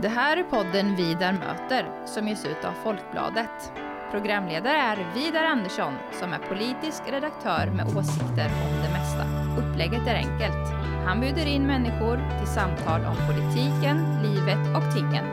Det 0.00 0.08
här 0.08 0.36
är 0.36 0.42
podden 0.42 0.96
Vidar 0.96 1.32
möter 1.32 2.06
som 2.06 2.28
ges 2.28 2.44
ut 2.44 2.64
av 2.64 2.72
Folkbladet. 2.84 3.72
Programledare 4.10 4.76
är 4.76 5.12
Vidar 5.14 5.44
Andersson 5.44 5.92
som 6.20 6.32
är 6.32 6.38
politisk 6.38 7.02
redaktör 7.06 7.72
med 7.76 7.86
åsikter 7.86 8.50
om 8.64 8.82
det 8.82 8.90
mesta. 8.92 9.24
Upplägget 9.58 10.06
är 10.06 10.14
enkelt. 10.14 10.72
Han 11.06 11.20
bjuder 11.20 11.46
in 11.46 11.66
människor 11.66 12.16
till 12.38 12.48
samtal 12.48 13.00
om 13.04 13.16
politiken, 13.28 14.22
livet 14.22 14.76
och 14.76 14.94
tingen. 14.94 15.24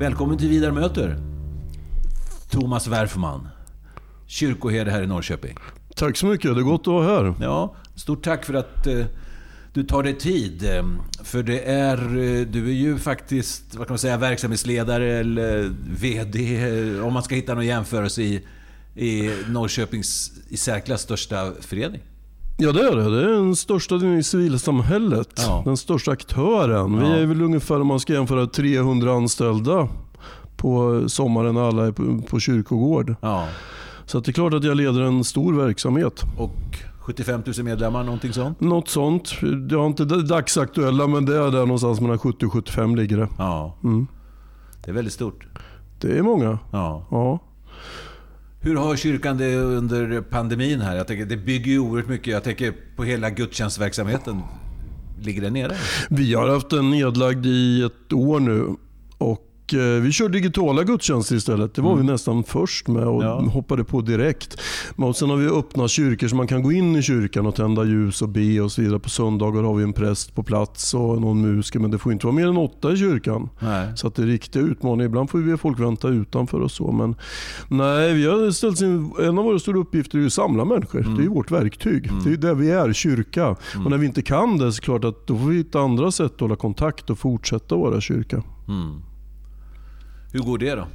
Välkommen 0.00 0.38
till 0.38 0.48
Vidar 0.48 0.70
möter. 0.70 1.16
Thomas 2.50 2.86
Werfman, 2.86 3.48
kyrkoherde 4.32 4.90
här 4.90 5.02
i 5.02 5.06
Norrköping. 5.06 5.56
Tack 5.96 6.16
så 6.16 6.26
mycket, 6.26 6.54
det 6.54 6.60
är 6.60 6.64
gott 6.64 6.80
att 6.80 6.86
vara 6.86 7.04
här. 7.06 7.34
Ja, 7.40 7.74
stort 7.94 8.24
tack 8.24 8.44
för 8.44 8.54
att 8.54 8.86
eh, 8.86 9.04
du 9.72 9.82
tar 9.84 10.02
dig 10.02 10.18
tid. 10.18 10.64
Eh, 10.76 10.84
För 11.24 11.42
det 11.42 11.60
är, 11.60 11.98
eh, 11.98 12.46
du 12.46 12.68
är 12.68 12.72
ju 12.74 12.98
faktiskt, 12.98 13.74
vad 13.74 13.86
kan 13.86 13.92
man 13.92 13.98
säga, 13.98 14.16
verksamhetsledare 14.16 15.12
eller 15.18 15.70
VD, 16.00 17.00
om 17.00 17.12
man 17.12 17.22
ska 17.22 17.34
hitta 17.34 17.54
någon 17.54 17.66
jämförelse 17.66 18.22
i, 18.22 18.44
i 18.94 19.30
Norrköpings 19.48 20.32
i 20.48 20.56
särklass 20.56 21.00
största 21.02 21.52
förening. 21.60 22.00
Ja 22.58 22.72
det 22.72 22.80
är 22.88 22.96
det. 22.96 23.10
Det 23.16 23.22
är 23.24 23.28
den 23.28 23.56
största 23.56 23.94
i 23.96 24.22
civilsamhället. 24.22 25.28
Ja. 25.36 25.62
Den 25.64 25.76
största 25.76 26.10
aktören. 26.10 26.98
Vi 27.00 27.06
Ja. 27.06 27.14
är 27.16 27.26
väl 27.26 27.42
ungefär, 27.42 27.80
om 27.80 27.86
man 27.86 28.00
ska 28.00 28.12
jämföra, 28.12 28.46
300 28.46 29.12
anställda 29.12 29.88
på 30.56 31.04
sommaren 31.08 31.54
när 31.54 31.68
alla 31.68 31.86
är 31.86 31.92
på, 31.92 32.22
på 32.30 32.40
kyrkogård. 32.40 33.14
Ja. 33.20 33.48
Så 34.12 34.20
det 34.20 34.30
är 34.30 34.32
klart 34.32 34.54
att 34.54 34.64
jag 34.64 34.76
leder 34.76 35.00
en 35.00 35.24
stor 35.24 35.54
verksamhet. 35.54 36.22
Och 36.38 36.78
75 36.98 37.42
000 37.56 37.64
medlemmar, 37.64 38.04
någonting 38.04 38.32
sånt? 38.32 38.60
Något 38.60 38.88
sånt. 38.88 39.32
Jag 39.70 39.78
har 39.78 39.86
inte 39.86 40.04
det 40.04 40.22
dagsaktuella 40.22 41.06
men 41.06 41.24
det 41.24 41.36
är 41.36 41.50
där 41.50 41.66
någonstans 41.66 42.00
mellan 42.00 42.18
70 42.18 42.46
och 42.46 42.52
75 42.52 42.96
ligger 42.96 43.16
det. 43.16 43.28
Ja. 43.38 43.76
Mm. 43.84 44.06
Det 44.84 44.90
är 44.90 44.94
väldigt 44.94 45.12
stort. 45.14 45.46
Det 46.00 46.18
är 46.18 46.22
många. 46.22 46.58
Ja. 46.72 47.06
Ja. 47.10 47.38
Hur 48.60 48.76
har 48.76 48.96
kyrkan 48.96 49.38
det 49.38 49.56
under 49.56 50.20
pandemin 50.20 50.80
här? 50.80 50.96
Jag 50.96 51.06
tänker, 51.06 51.26
det 51.26 51.36
bygger 51.36 51.72
ju 51.72 51.78
oerhört 51.78 52.08
mycket. 52.08 52.32
Jag 52.32 52.44
tänker 52.44 52.74
på 52.96 53.04
hela 53.04 53.30
gudstjänstverksamheten. 53.30 54.40
Ligger 55.20 55.42
den 55.42 55.52
nere? 55.52 55.76
Vi 56.10 56.34
har 56.34 56.48
haft 56.48 56.70
den 56.70 56.90
nedlagd 56.90 57.46
i 57.46 57.82
ett 57.82 58.12
år 58.12 58.40
nu. 58.40 58.76
Och 59.18 59.51
eh, 59.74 59.80
vi 59.80 60.12
kör 60.12 60.28
digitala 60.28 60.82
gudstjänster 60.82 61.36
istället. 61.36 61.74
Det 61.74 61.82
var 61.82 61.96
vi 61.96 62.02
nästan 62.02 62.44
först 62.44 62.88
med 62.88 63.04
och 63.04 63.22
Ja. 63.24 63.40
hoppade 63.40 63.84
på 63.84 64.00
direkt. 64.00 64.60
Men 64.96 65.14
sen 65.14 65.30
har 65.30 65.36
vi 65.36 65.46
öppna 65.48 65.88
kyrkor 65.88 66.28
så 66.28 66.36
man 66.36 66.46
kan 66.46 66.62
gå 66.62 66.72
in 66.72 66.96
i 66.96 67.02
kyrkan 67.02 67.46
och 67.46 67.54
tända 67.54 67.84
ljus 67.84 68.22
och 68.22 68.28
be 68.28 68.60
och 68.60 68.72
så 68.72 68.82
vidare. 68.82 68.98
På 68.98 69.10
söndagar 69.10 69.62
har 69.62 69.74
vi 69.74 69.82
en 69.84 69.92
präst 69.92 70.34
på 70.34 70.42
plats 70.42 70.94
och 70.94 71.20
någon 71.20 71.40
musiker. 71.40 71.78
Men 71.80 71.90
det 71.90 71.98
får 71.98 72.12
inte 72.12 72.26
vara 72.26 72.36
mer 72.36 72.46
än 72.48 72.56
åtta 72.56 72.92
i 72.92 72.96
kyrkan. 72.96 73.48
Nej. 73.60 73.88
Så 73.96 74.06
att 74.06 74.14
det 74.14 74.22
är 74.22 74.26
riktiga 74.26 74.62
utmaningar. 74.62 75.06
Ibland 75.06 75.30
får 75.30 75.38
vi 75.38 75.50
be 75.50 75.56
folk 75.58 75.80
vänta 75.80 76.08
utanför 76.08 76.60
och 76.60 76.70
så. 76.70 76.92
Men 76.92 77.14
nej, 77.68 78.14
vi 78.14 78.26
har 78.26 78.50
ställt 78.50 78.80
in, 78.80 79.12
en 79.20 79.38
av 79.38 79.44
våra 79.44 79.58
stora 79.58 79.78
uppgifter 79.78 80.18
är 80.18 80.26
att 80.26 80.32
samla 80.32 80.64
människor. 80.64 81.00
Det 81.18 81.24
är 81.24 81.28
vårt 81.28 81.50
verktyg. 81.50 82.10
Det 82.24 82.32
är 82.32 82.36
där 82.36 82.54
vi 82.54 82.70
är, 82.70 82.92
kyrka. 82.92 83.48
Och 83.84 83.90
när 83.90 83.98
vi 83.98 84.06
inte 84.06 84.22
kan 84.22 84.58
det 84.58 84.72
så 84.72 84.76
är 84.78 84.80
det 84.80 84.84
klart 84.84 85.04
att 85.04 85.26
då 85.26 85.38
får 85.38 85.46
vi 85.46 85.56
hitta 85.56 85.80
andra 85.80 86.10
sätt 86.10 86.32
att 86.34 86.40
hålla 86.40 86.56
kontakt 86.56 87.10
och 87.10 87.18
fortsätta 87.18 87.76
vara 87.76 88.00
kyrka. 88.00 88.42
Mm. 88.68 89.00
Hur 90.32 90.40
går 90.40 90.58
det 90.58 90.74
då? 90.74 90.86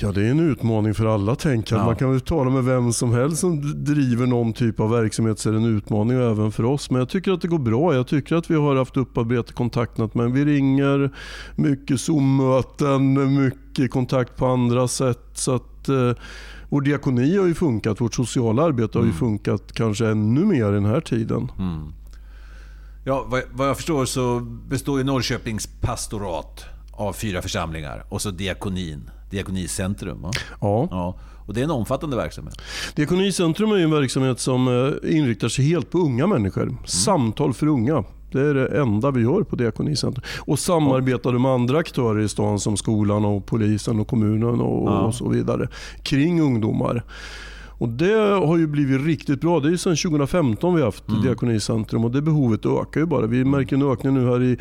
Ja, 0.00 0.12
det 0.12 0.26
är 0.26 0.30
en 0.30 0.50
utmaning 0.50 0.94
för 0.94 1.06
alla 1.06 1.34
tänker 1.34 1.74
jag. 1.74 1.82
Ja. 1.82 1.86
Man 1.86 1.96
kan 1.96 2.10
väl 2.10 2.20
tala 2.20 2.50
med 2.50 2.64
vem 2.64 2.92
som 2.92 3.12
helst 3.12 3.40
som 3.40 3.84
driver 3.84 4.26
någon 4.26 4.52
typ 4.52 4.80
av 4.80 4.90
verksamhet 4.90 5.38
så 5.38 5.48
är 5.48 5.52
det 5.52 5.58
en 5.58 5.76
utmaning 5.76 6.16
även 6.16 6.52
för 6.52 6.64
oss. 6.64 6.90
Men 6.90 6.98
jag 6.98 7.08
tycker 7.08 7.32
att 7.32 7.40
det 7.40 7.48
går 7.48 7.58
bra. 7.58 7.94
Jag 7.94 8.06
tycker 8.06 8.36
att 8.36 8.50
vi 8.50 8.54
har 8.54 8.76
haft 8.76 8.96
upparbetat 8.96 9.54
kontaktnät 9.54 10.14
men 10.14 10.32
vi 10.32 10.44
ringer, 10.44 11.10
mycket 11.56 12.00
Zoom-möten, 12.00 13.34
mycket 13.44 13.90
kontakt 13.90 14.36
på 14.36 14.46
andra 14.46 14.88
sätt. 14.88 15.28
Så 15.34 15.54
att 15.54 15.88
eh, 15.88 16.12
vår 16.68 16.80
diakoni 16.80 17.36
har 17.36 17.46
ju 17.46 17.54
funkat, 17.54 18.00
vårt 18.00 18.14
sociala 18.14 18.62
arbete 18.62 18.98
har 18.98 19.06
ju 19.06 19.12
funkat 19.12 19.72
kanske 19.72 20.06
ännu 20.06 20.44
mer 20.44 20.68
i 20.68 20.74
den 20.74 20.84
här 20.84 21.00
tiden. 21.00 21.52
Mm. 21.58 21.92
Ja, 23.04 23.24
vad, 23.28 23.42
vad 23.52 23.68
jag 23.68 23.76
förstår 23.76 24.04
så 24.04 24.40
består 24.68 24.98
ju 24.98 25.04
Norrköpings 25.04 25.66
pastorat 25.66 26.64
av 26.96 27.12
fyra 27.12 27.42
församlingar 27.42 28.04
och 28.08 28.22
så 28.22 28.30
diakonin, 28.30 29.10
diakonicentrum. 29.30 30.22
Va? 30.22 30.30
Ja. 30.60 30.88
Ja, 30.90 31.18
och 31.46 31.54
det 31.54 31.60
är 31.60 31.64
en 31.64 31.70
omfattande 31.70 32.16
verksamhet. 32.16 32.54
Diakonicentrum 32.94 33.72
är 33.72 33.76
en 33.78 33.90
verksamhet 33.90 34.40
som 34.40 34.68
eh, 34.68 35.16
inriktar 35.16 35.48
sig 35.48 35.64
helt 35.64 35.90
på 35.90 35.98
unga 35.98 36.26
människor. 36.26 36.76
Samtal 36.86 37.54
för 37.54 37.66
unga. 37.66 38.04
Det 38.32 38.40
är 38.40 38.54
det 38.54 38.80
enda 38.80 39.10
vi 39.10 39.22
gör 39.22 39.42
på 39.42 39.56
Diakonicentrum. 39.56 40.24
Och 40.38 40.58
samarbetar 40.58 41.32
med 41.32 41.50
andra 41.50 41.78
aktörer 41.78 42.20
i 42.20 42.28
stan 42.28 42.60
som 42.60 42.76
skolan, 42.76 43.24
och 43.24 43.46
polisen, 43.46 44.00
och 44.00 44.08
kommunen 44.08 44.60
och, 44.60 44.88
Ja. 44.90 45.00
och 45.00 45.14
så 45.14 45.28
vidare 45.28 45.68
kring 46.02 46.40
ungdomar. 46.40 47.04
Och 47.78 47.88
Det 47.88 48.14
har 48.46 48.56
ju 48.56 48.66
blivit 48.66 49.06
riktigt 49.06 49.40
bra. 49.40 49.60
Det 49.60 49.68
är 49.72 49.76
sedan 49.76 49.96
2015 49.96 50.74
vi 50.74 50.80
har 50.80 50.86
haft 50.88 51.04
Diakonicentrum 51.22 52.04
och 52.04 52.10
det 52.10 52.22
behovet 52.22 52.66
ökar 52.66 53.00
ju 53.00 53.06
bara. 53.06 53.26
Vi 53.26 53.44
märker 53.44 53.76
en 53.76 53.92
ökning 53.92 54.14
nu 54.14 54.26
här 54.26 54.42
i 54.42 54.58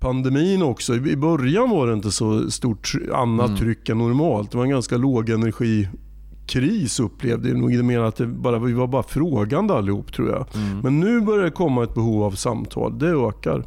pandemin 0.00 0.62
också. 0.62 0.94
I 0.94 1.16
början 1.16 1.70
var 1.70 1.86
det 1.86 1.92
inte 1.92 2.10
så 2.10 2.50
stort 2.50 2.92
annat 3.14 3.58
tryck 3.58 3.88
än 3.88 3.98
normalt. 3.98 4.50
Det 4.50 4.56
var 4.56 4.64
en 4.64 4.70
ganska 4.70 4.96
låg 4.96 5.30
energikris 5.30 7.00
upplevde 7.00 7.48
jag 7.48 7.58
nog. 7.58 7.84
Mer 7.84 8.00
att 8.00 8.16
det 8.16 8.26
bara, 8.26 8.58
vi 8.58 8.72
var 8.72 8.86
bara 8.86 9.02
frågande 9.02 9.74
allihop 9.74 10.12
tror 10.12 10.30
jag. 10.30 10.46
Men 10.82 11.00
nu 11.00 11.20
börjar 11.20 11.44
det 11.44 11.50
komma 11.50 11.84
ett 11.84 11.94
behov 11.94 12.22
av 12.22 12.30
samtal. 12.30 12.98
Det 12.98 13.08
ökar. 13.28 13.64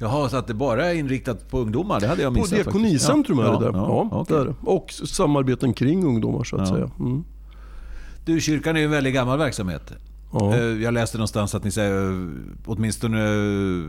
Jaha, 0.00 0.28
så 0.28 0.36
att 0.36 0.46
det 0.46 0.54
bara 0.54 0.86
är 0.90 0.94
inriktat 0.94 1.50
på 1.50 1.58
ungdomar? 1.58 2.00
Det 2.00 2.06
hade 2.06 2.22
jag 2.22 2.34
På 2.34 2.40
missat 2.40 2.54
Diakonicentrum 2.58 3.38
faktiskt. 3.38 3.60
är 3.62 3.66
det 3.66 3.72
det. 3.72 3.78
Ja, 3.78 4.08
okej. 4.12 4.36
det 4.36 4.42
är 4.42 4.46
det. 4.46 4.54
Och 4.62 4.90
samarbeten 4.92 5.72
kring 5.74 6.04
ungdomar 6.04 6.44
så 6.44 6.56
att 6.56 6.68
Ja. 6.68 6.74
säga. 6.74 6.90
Mm. 7.00 7.24
Du, 8.24 8.40
kyrkan 8.40 8.76
är 8.76 8.80
ju 8.80 8.84
en 8.84 8.90
väldigt 8.90 9.14
gammal 9.14 9.38
verksamhet. 9.38 9.92
Ja. 10.32 10.54
Eh, 10.56 10.62
Jag 10.82 10.94
läste 10.94 11.18
någonstans 11.18 11.54
att 11.54 11.64
ni 11.64 11.70
säger 11.70 12.10
eh, 12.10 12.28
åtminstone 12.66 13.24
eh, 13.24 13.84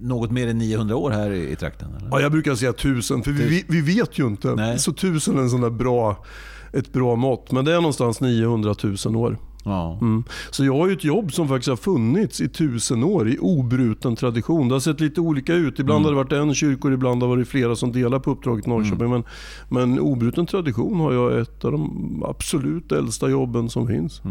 något 0.00 0.30
mer 0.30 0.48
än 0.48 0.58
900 0.58 0.96
år 0.96 1.10
här 1.10 1.30
i 1.32 1.56
trakten. 1.56 1.88
Eller? 1.96 2.08
Ja, 2.10 2.20
jag 2.20 2.32
brukar 2.32 2.54
säga 2.54 2.72
tusen, 2.72 3.22
för 3.22 3.30
vi, 3.30 3.64
vi 3.68 3.80
vet 3.80 4.18
ju 4.18 4.26
inte. 4.26 4.54
Nej. 4.54 4.78
Så 4.78 4.92
tusen 4.92 5.38
är 5.38 5.42
en 5.42 5.50
sån 5.50 5.60
där 5.60 5.70
bra, 5.70 6.24
ett 6.72 6.92
bra 6.92 7.16
mått. 7.16 7.52
Men 7.52 7.64
det 7.64 7.72
är 7.72 7.76
någonstans 7.76 8.20
900 8.20 8.74
000 9.06 9.16
år. 9.16 9.38
Ja. 9.64 9.98
Mm. 10.00 10.24
Så 10.50 10.64
jag 10.64 10.74
har 10.76 10.86
ju 10.86 10.92
ett 10.92 11.04
jobb 11.04 11.32
som 11.32 11.48
faktiskt 11.48 11.68
har 11.68 11.76
funnits 11.76 12.40
i 12.40 12.48
tusen 12.48 13.04
år 13.04 13.28
i 13.28 13.38
obruten 13.40 14.16
tradition. 14.16 14.68
Det 14.68 14.74
har 14.74 14.80
sett 14.80 15.00
lite 15.00 15.20
olika 15.20 15.54
ut. 15.54 15.78
Ibland 15.78 16.04
har 16.04 16.12
det 16.12 16.16
varit 16.16 16.32
en 16.32 16.54
kyrkor, 16.54 16.92
ibland 16.92 17.22
har 17.22 17.28
det 17.28 17.36
varit 17.36 17.48
flera 17.48 17.76
som 17.76 17.92
delar 17.92 18.18
på 18.18 18.30
uppdraget 18.30 18.66
i 18.66 18.70
Norrköping. 18.70 19.10
Men, 19.10 19.24
men 19.68 20.00
obruten 20.00 20.46
tradition 20.46 21.00
har 21.00 21.12
jag 21.12 21.40
ett 21.40 21.64
av 21.64 21.72
de 21.72 22.22
absolut 22.28 22.92
äldsta 22.92 23.28
jobben 23.28 23.70
som 23.70 23.86
finns. 23.86 24.22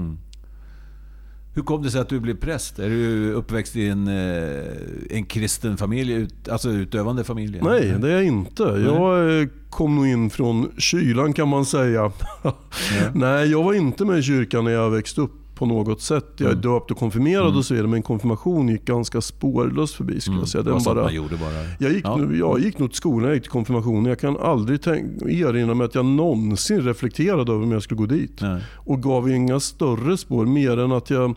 Hur 1.53 1.61
kom 1.61 1.83
det 1.83 1.91
sig 1.91 2.01
att 2.01 2.09
du 2.09 2.19
blev 2.19 2.35
präst? 2.35 2.79
Är 2.79 2.89
du 2.89 3.31
uppväxt 3.31 3.75
i 3.75 3.87
en, 3.87 4.07
eh, 4.07 4.63
en 5.09 5.25
kristen 5.25 5.77
familj, 5.77 6.13
ut- 6.13 6.47
alltså 6.49 6.69
utövande 6.69 7.23
familj? 7.23 7.59
Nej, 7.63 7.95
det 8.01 8.07
är 8.09 8.13
jag 8.13 8.23
inte. 8.23 8.63
Jag 8.63 9.41
eh, 9.41 9.47
kom 9.69 9.95
nog 9.95 10.07
in 10.07 10.29
från 10.29 10.71
kylan 10.77 11.33
kan 11.33 11.47
man 11.47 11.65
säga. 11.65 12.11
Nej, 13.13 13.51
jag 13.51 13.63
var 13.63 13.73
inte 13.73 14.05
med 14.05 14.19
i 14.19 14.23
kyrkan 14.23 14.63
när 14.65 14.71
jag 14.71 14.89
växte 14.91 15.21
upp 15.21 15.31
på 15.61 15.65
något 15.65 16.01
sätt. 16.01 16.25
Jag 16.37 16.51
är 16.51 16.55
döpt 16.55 16.91
och 16.91 16.97
konfirmerad 16.97 17.57
och 17.57 17.65
så 17.65 17.73
vidare, 17.73 17.87
men 17.89 18.01
konfirmation 18.01 18.67
gick 18.69 18.85
ganska 18.85 19.21
spårlöst 19.21 19.95
förbi 19.95 20.21
skulle 20.21 20.37
jag 20.37 20.47
säga. 20.47 20.63
Det 20.63 20.71
var 20.71 20.77
Den 20.79 20.95
bara, 20.95 21.03
man 21.03 21.13
gjorde 21.15 21.37
bara. 21.37 21.51
jag, 21.79 21.91
gick, 21.91 22.05
Ja. 22.05 22.19
jag 22.33 22.59
gick 22.59 22.79
nog 22.79 22.89
till 22.89 22.97
skolan, 22.97 23.25
jag 23.27 23.33
gick 23.35 23.43
till 23.43 23.51
konfirmationen. 23.51 24.05
Jag 24.05 24.19
kan 24.19 24.37
aldrig 24.37 24.81
tänk, 24.81 25.21
erinra 25.21 25.73
mig 25.73 25.85
att 25.85 25.95
jag 25.95 26.05
någonsin 26.05 26.81
reflekterade 26.81 27.51
över 27.51 27.63
om 27.63 27.71
jag 27.71 27.83
skulle 27.83 27.97
gå 27.97 28.05
dit. 28.05 28.41
Nej. 28.41 28.61
Och 28.75 29.03
gav 29.03 29.29
inga 29.31 29.59
större 29.59 30.17
spår, 30.17 30.45
mer 30.45 30.79
än 30.79 30.91
att 30.91 31.09
jag 31.09 31.35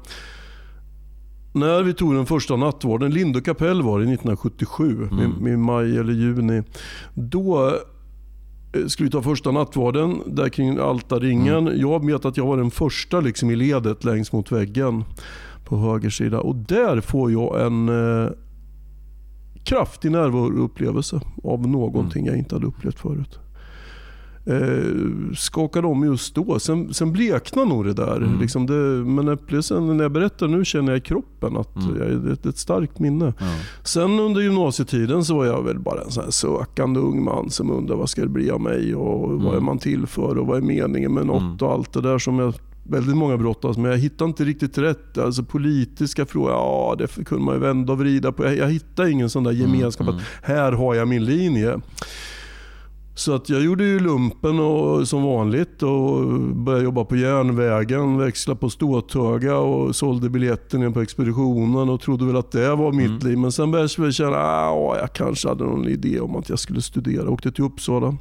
när 1.53 1.83
vi 1.83 1.95
tog 1.95 2.15
den 2.15 2.27
första 2.27 2.57
nattvarden, 2.57 3.11
Lindö 3.11 3.41
kapell 3.41 3.83
var 3.83 3.99
det 3.99 4.05
1977, 4.05 5.09
i, 5.47 5.49
i 5.51 5.57
maj 5.57 5.99
eller 5.99 6.13
juni. 6.13 6.63
Då 7.15 7.73
skulle 8.87 9.07
vi 9.07 9.11
ta 9.11 9.23
första 9.23 9.51
nattvarden 9.51 10.23
där 10.27 10.49
kring 10.49 10.79
altarringen. 10.79 11.71
Jag 11.75 12.07
vet 12.07 12.25
att 12.25 12.37
jag 12.37 12.47
var 12.47 12.57
den 12.57 12.71
första 12.71 13.21
liksom 13.21 13.51
i 13.51 13.57
ledet 13.57 14.05
längst 14.05 14.33
mot 14.33 14.53
väggen 14.53 15.05
på 15.65 15.77
höger 15.77 16.11
sida. 16.11 16.41
Och 16.41 16.57
där 16.57 17.01
får 17.01 17.33
jag 17.33 17.67
en 17.67 17.89
eh, 17.89 18.31
kraftig 19.65 20.11
närvaroupplevelse 20.11 21.21
av 21.45 21.69
någonting 21.69 22.27
jag 22.27 22.37
inte 22.37 22.55
hade 22.55 22.67
upplevt 22.67 22.99
förut. 22.99 23.39
Eh, 24.47 25.35
skakade 25.37 25.87
om 25.87 26.05
just 26.05 26.35
då. 26.35 26.59
Sen, 26.59 26.95
sen 26.95 27.13
bleknade 27.13 27.69
nog 27.69 27.85
det 27.85 27.93
där. 27.93 28.17
Mm. 28.17 28.41
Liksom 28.41 28.67
det, 28.67 28.75
men 29.05 29.29
upplevelsen, 29.29 29.97
när 29.97 30.05
jag 30.05 30.13
berättar 30.13 30.49
nu 30.49 30.65
känner 30.65 30.93
jag 30.93 30.99
i 30.99 31.01
kroppen 31.01 31.57
att 31.57 31.77
Mm. 31.77 31.97
jag, 31.99 32.09
det, 32.09 32.35
det 32.35 32.45
är 32.47 32.49
ett 32.49 32.59
starkt 32.59 32.99
minne. 32.99 33.33
Ja. 33.39 33.47
Sen 33.85 34.21
under 34.21 34.41
gymnasietiden 34.41 35.25
så 35.25 35.37
var 35.37 35.45
jag 35.45 35.63
väl 35.63 35.79
bara 35.79 36.01
en 36.03 36.11
sån 36.11 36.33
sökande 36.33 37.01
ung 37.01 37.25
man 37.25 37.51
som 37.51 37.71
undrar 37.71 37.97
vad 37.97 38.09
ska 38.11 38.23
det 38.23 38.29
bli 38.29 38.51
av 38.51 38.61
mig 38.61 38.95
och 38.95 39.31
vad 39.31 39.41
Mm. 39.41 39.55
är 39.57 39.61
man 39.61 39.79
till 39.79 40.07
för 40.07 40.39
och 40.39 40.47
vad 40.47 40.57
är 40.57 40.63
meningen 40.63 41.15
med 41.15 41.27
något 41.27 41.41
Mm. 41.43 41.57
och 41.61 41.73
allt 41.73 41.93
det 41.93 42.01
där 42.01 42.19
som 42.19 42.39
jag 42.39 42.55
väldigt 42.87 43.17
många 43.17 43.37
brottas 43.37 43.77
med. 43.79 43.93
Jag 43.93 43.99
hittade 43.99 44.29
inte 44.29 44.45
riktigt 44.45 44.79
rätt. 44.79 45.19
Alltså 45.19 45.43
politiska 45.45 46.27
frågor, 46.27 46.51
ja 46.51 46.95
det 46.99 47.25
kunde 47.25 47.45
man 47.45 47.55
ju 47.55 47.61
vända 47.61 47.93
och 47.93 47.99
vrida 47.99 48.33
på. 48.33 48.45
Jag, 48.45 48.57
jag 48.57 48.69
hittade 48.71 49.11
ingen 49.11 49.31
sån 49.31 49.45
där 49.45 49.53
gemenskap 49.53 50.09
Mm. 50.09 50.17
att 50.19 50.23
här 50.43 50.73
har 50.73 50.95
jag 50.95 51.09
min 51.09 51.25
linje. 51.25 51.81
Så 53.17 53.35
att 53.35 53.49
jag 53.49 53.63
gjorde 53.63 53.85
ju 53.85 54.01
lumpen 54.01 54.59
och, 54.59 55.09
som 55.09 55.23
vanligt 55.23 55.83
och 55.83 56.27
började 56.55 56.85
jobba 56.85 57.05
på 57.05 57.17
järnvägen, 57.17 58.19
växla 58.19 58.55
på 58.55 58.71
ståthöga 58.71 59.57
och 59.59 59.97
sålde 59.97 60.31
biljetter 60.31 60.79
ner 60.79 60.91
på 60.91 61.01
expeditionen 61.01 61.89
och 61.89 62.01
trodde 62.01 62.25
väl 62.27 62.37
att 62.37 62.53
det 62.53 62.75
var 62.75 62.93
mitt 62.93 63.07
Mm. 63.07 63.19
liv. 63.29 63.39
Men 63.39 63.53
sen 63.53 63.71
började 63.71 63.91
jag 63.99 64.15
känna 64.15 64.37
att 64.39 64.99
jag 65.01 65.13
kanske 65.13 65.49
hade 65.49 65.65
någon 65.65 65.89
idé 65.89 66.21
om 66.21 66.37
att 66.37 66.49
jag 66.49 66.59
skulle 66.59 66.83
studera. 66.83 67.31
Åkte 67.31 67.53
till 67.53 67.65
Uppsala. 67.65 68.17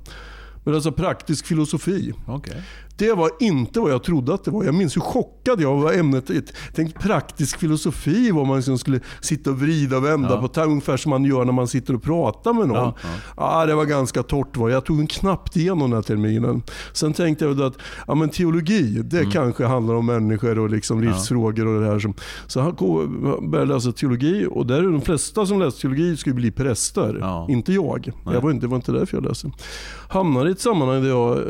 Men 0.63 0.75
alltså 0.75 0.92
praktisk 0.92 1.46
filosofi. 1.46 2.13
Okej. 2.28 2.62
Det 2.98 3.13
var 3.13 3.30
inte 3.40 3.80
vad 3.80 3.92
jag 3.92 4.04
trodde 4.04 4.34
att 4.34 4.44
det 4.44 4.51
var. 4.51 4.63
Jag 4.63 4.75
minns 4.75 4.95
hur 4.98 5.01
chockad 5.01 5.62
jag 5.62 5.75
var 5.78 5.94
ämnet. 5.94 6.31
Tänkte 6.75 7.00
praktisk 7.00 7.60
filosofi 7.60 8.31
var 8.31 8.45
man 8.45 8.56
liksom 8.57 8.78
skulle 8.78 9.00
sitta 9.22 9.50
och 9.50 9.60
vrida 9.60 9.98
och 9.98 10.06
vända 10.06 10.30
Ja. 10.30 10.42
på 10.42 10.48
tankar. 10.48 10.72
Ungefär 10.72 10.98
som 10.98 11.10
man 11.10 11.25
gör 11.25 11.45
när 11.45 11.51
man 11.54 11.68
sitter 11.68 11.95
och 11.95 12.04
pratar 12.04 12.54
med 12.54 12.68
någon. 12.68 12.78
Ja, 12.78 12.94
Ja, 13.38 13.60
ja. 13.60 13.66
det 13.66 13.75
var 13.75 13.86
ganska 13.86 14.24
torrt. 14.24 14.57
Var. 14.57 14.69
Jag 14.69 14.86
tog 14.86 15.00
en 15.00 15.07
knappt 15.07 15.56
igenom 15.56 15.80
den 15.80 15.94
här 15.94 16.01
terminen. 16.01 16.62
Sen 16.94 17.13
tänkte 17.13 17.45
jag 17.45 17.62
att 17.62 17.78
ja, 18.07 18.16
men 18.16 18.30
teologi, 18.30 19.01
det 19.04 19.19
Mm. 19.19 19.31
kanske 19.31 19.66
handlar 19.66 19.94
om 19.96 20.06
människor 20.06 20.60
och 20.60 20.69
liksom 20.69 21.01
livsfrågor 21.01 21.68
och 21.68 21.81
det 21.81 21.88
här. 21.88 22.00
Som, 22.00 22.13
så 22.48 22.62
han 22.62 22.75
började 23.51 23.74
läsa 23.74 23.92
teologi 23.92 24.48
och 24.51 24.66
där 24.66 24.78
är 24.78 24.84
de 24.92 25.01
flesta 25.01 25.46
som 25.46 25.60
läser 25.60 25.80
teologi 25.81 26.18
skulle 26.18 26.36
bli 26.36 26.51
präster. 26.51 27.46
Inte 27.50 27.74
jag. 27.74 28.12
Nej. 28.25 28.34
jag 28.34 28.42
var 28.42 28.51
inte, 28.51 28.66
det 28.66 28.69
var 28.69 28.75
inte 28.78 28.92
därför 28.92 29.18
jag 29.18 29.25
läste. 29.25 29.51
Hamnade 30.10 30.50
i 30.50 30.51
ett 30.51 30.62
sammanhang 30.62 31.01
där 31.01 31.10
jag 31.10 31.31
eh, 31.38 31.44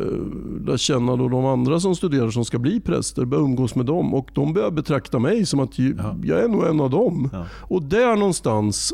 lär 0.67 0.77
känna 0.77 1.15
då 1.15 1.27
de 1.33 1.45
andra 1.45 1.79
som 1.79 1.95
studerar 1.95 2.29
som 2.29 2.45
ska 2.45 2.59
bli 2.59 2.79
präster, 2.79 3.25
började 3.25 3.45
umgås 3.49 3.75
med 3.75 3.85
dem 3.85 4.13
och 4.13 4.29
de 4.33 4.53
började 4.53 4.71
betrakta 4.75 5.19
mig 5.19 5.45
som 5.45 5.59
att 5.59 5.79
jag 6.23 6.39
är 6.43 6.47
nog 6.47 6.65
en 6.67 6.79
av 6.79 6.89
dem. 6.89 7.29
Ja. 7.33 7.45
Och 7.61 7.83
där 7.83 8.15
någonstans 8.15 8.93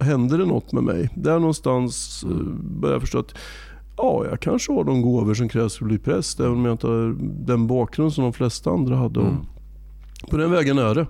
hände 0.00 0.36
det 0.36 0.46
något 0.46 0.72
med 0.72 0.82
mig. 0.82 1.10
Där 1.16 1.38
någonstans 1.38 2.22
Mm. 2.24 2.38
eh, 2.38 2.44
började 2.80 2.94
jag 2.94 3.00
förstå 3.00 3.18
att 3.18 3.34
ja, 3.96 4.24
jag 4.30 4.40
kanske 4.40 4.72
har 4.72 4.84
de 4.84 5.02
gåvor 5.02 5.34
som 5.34 5.48
krävs 5.48 5.76
för 5.76 5.84
att 5.84 5.88
bli 5.88 5.98
präst. 5.98 6.40
Även 6.40 6.52
om 6.52 6.64
jag 6.64 6.74
inte 6.74 6.86
har 6.86 7.16
den 7.46 7.66
bakgrund 7.66 8.12
som 8.12 8.24
de 8.24 8.32
flesta 8.32 8.70
andra 8.70 8.96
hade. 8.96 9.20
Mm. 9.20 9.36
På 10.30 10.36
den 10.36 10.50
vägen 10.50 10.78
är 10.78 10.94
det. 10.94 11.06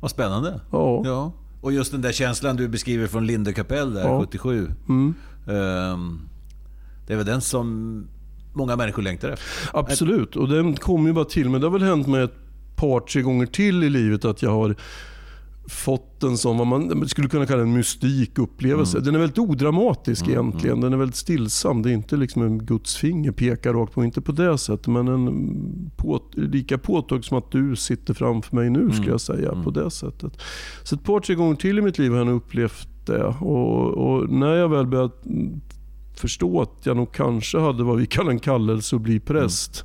Vad 0.00 0.10
spännande. 0.10 0.60
Ja. 0.70 1.02
Ja. 1.04 1.32
Och 1.60 1.72
just 1.72 1.92
den 1.92 2.02
där 2.02 2.12
känslan 2.12 2.56
du 2.56 2.68
beskriver 2.68 3.06
från 3.06 3.26
Linde 3.26 3.52
kapell 3.52 3.94
där, 3.94 4.04
Ja. 4.08 4.20
77. 4.20 4.70
Mm. 4.88 5.14
ehm, 5.46 6.20
det 7.06 7.12
är 7.12 7.16
väl 7.16 7.26
den 7.26 7.40
som 7.40 8.04
många 8.58 8.76
människor 8.76 9.02
längtar 9.02 9.28
efter? 9.28 9.78
Absolut, 9.78 10.36
och 10.36 10.48
den 10.48 10.76
kom 10.76 11.06
ju 11.06 11.12
bara 11.12 11.24
till 11.24 11.50
mig. 11.50 11.60
Det 11.60 11.66
har 11.66 11.72
väl 11.72 11.82
hänt 11.82 12.06
mig 12.06 12.22
ett 12.22 12.36
par, 12.76 13.00
tre 13.00 13.22
gånger 13.22 13.46
till 13.46 13.84
i 13.84 13.90
livet 13.90 14.24
att 14.24 14.42
jag 14.42 14.50
har 14.50 14.74
fått 15.68 16.22
en 16.22 16.38
sån, 16.38 16.58
vad 16.58 16.66
man 16.66 17.08
skulle 17.08 17.28
kunna 17.28 17.46
kalla 17.46 17.62
en 17.62 17.72
mystik 17.72 18.38
upplevelse. 18.38 19.00
Den 19.00 19.14
är 19.14 19.18
väldigt 19.18 19.38
odramatisk 19.38 20.28
egentligen. 20.28 20.80
Den 20.80 20.92
är 20.92 20.96
väldigt 20.96 21.16
stillsam. 21.16 21.82
Det 21.82 21.90
är 21.90 21.92
inte 21.92 22.16
liksom 22.16 22.42
en 22.42 22.58
Guds 22.58 22.96
finger 22.96 23.32
pekar 23.32 23.72
rakt 23.72 23.92
på, 23.92 24.04
inte 24.04 24.20
på 24.20 24.32
det 24.32 24.58
sättet. 24.58 24.86
Men 24.86 25.08
en 25.08 25.90
på, 25.96 26.22
lika 26.32 26.78
påtaglig 26.78 27.24
som 27.24 27.38
att 27.38 27.50
du 27.50 27.76
sitter 27.76 28.14
framför 28.14 28.56
mig 28.56 28.70
nu 28.70 28.90
skulle 28.90 29.10
jag 29.10 29.20
säga. 29.20 29.62
På 29.64 29.70
det 29.70 29.90
sättet. 29.90 30.32
Så 30.82 30.94
ett 30.94 31.04
par, 31.04 31.20
tre 31.20 31.34
gånger 31.34 31.54
till 31.54 31.78
i 31.78 31.82
mitt 31.82 31.98
liv 31.98 32.12
har 32.12 32.18
jag 32.18 32.28
upplevt 32.28 32.88
det. 33.06 33.24
Och, 33.24 33.88
och 33.88 34.30
när 34.30 34.54
jag 34.54 34.68
väl 34.68 34.86
började 34.86 35.12
förstå 36.18 36.60
att 36.60 36.86
jag 36.86 36.96
nog 36.96 37.12
kanske 37.12 37.58
hade 37.58 37.84
vad 37.84 37.96
vi 37.98 38.06
kallar 38.06 38.30
en 38.30 38.38
kallelse 38.38 38.96
att 38.96 39.02
bli 39.02 39.20
präst. 39.20 39.84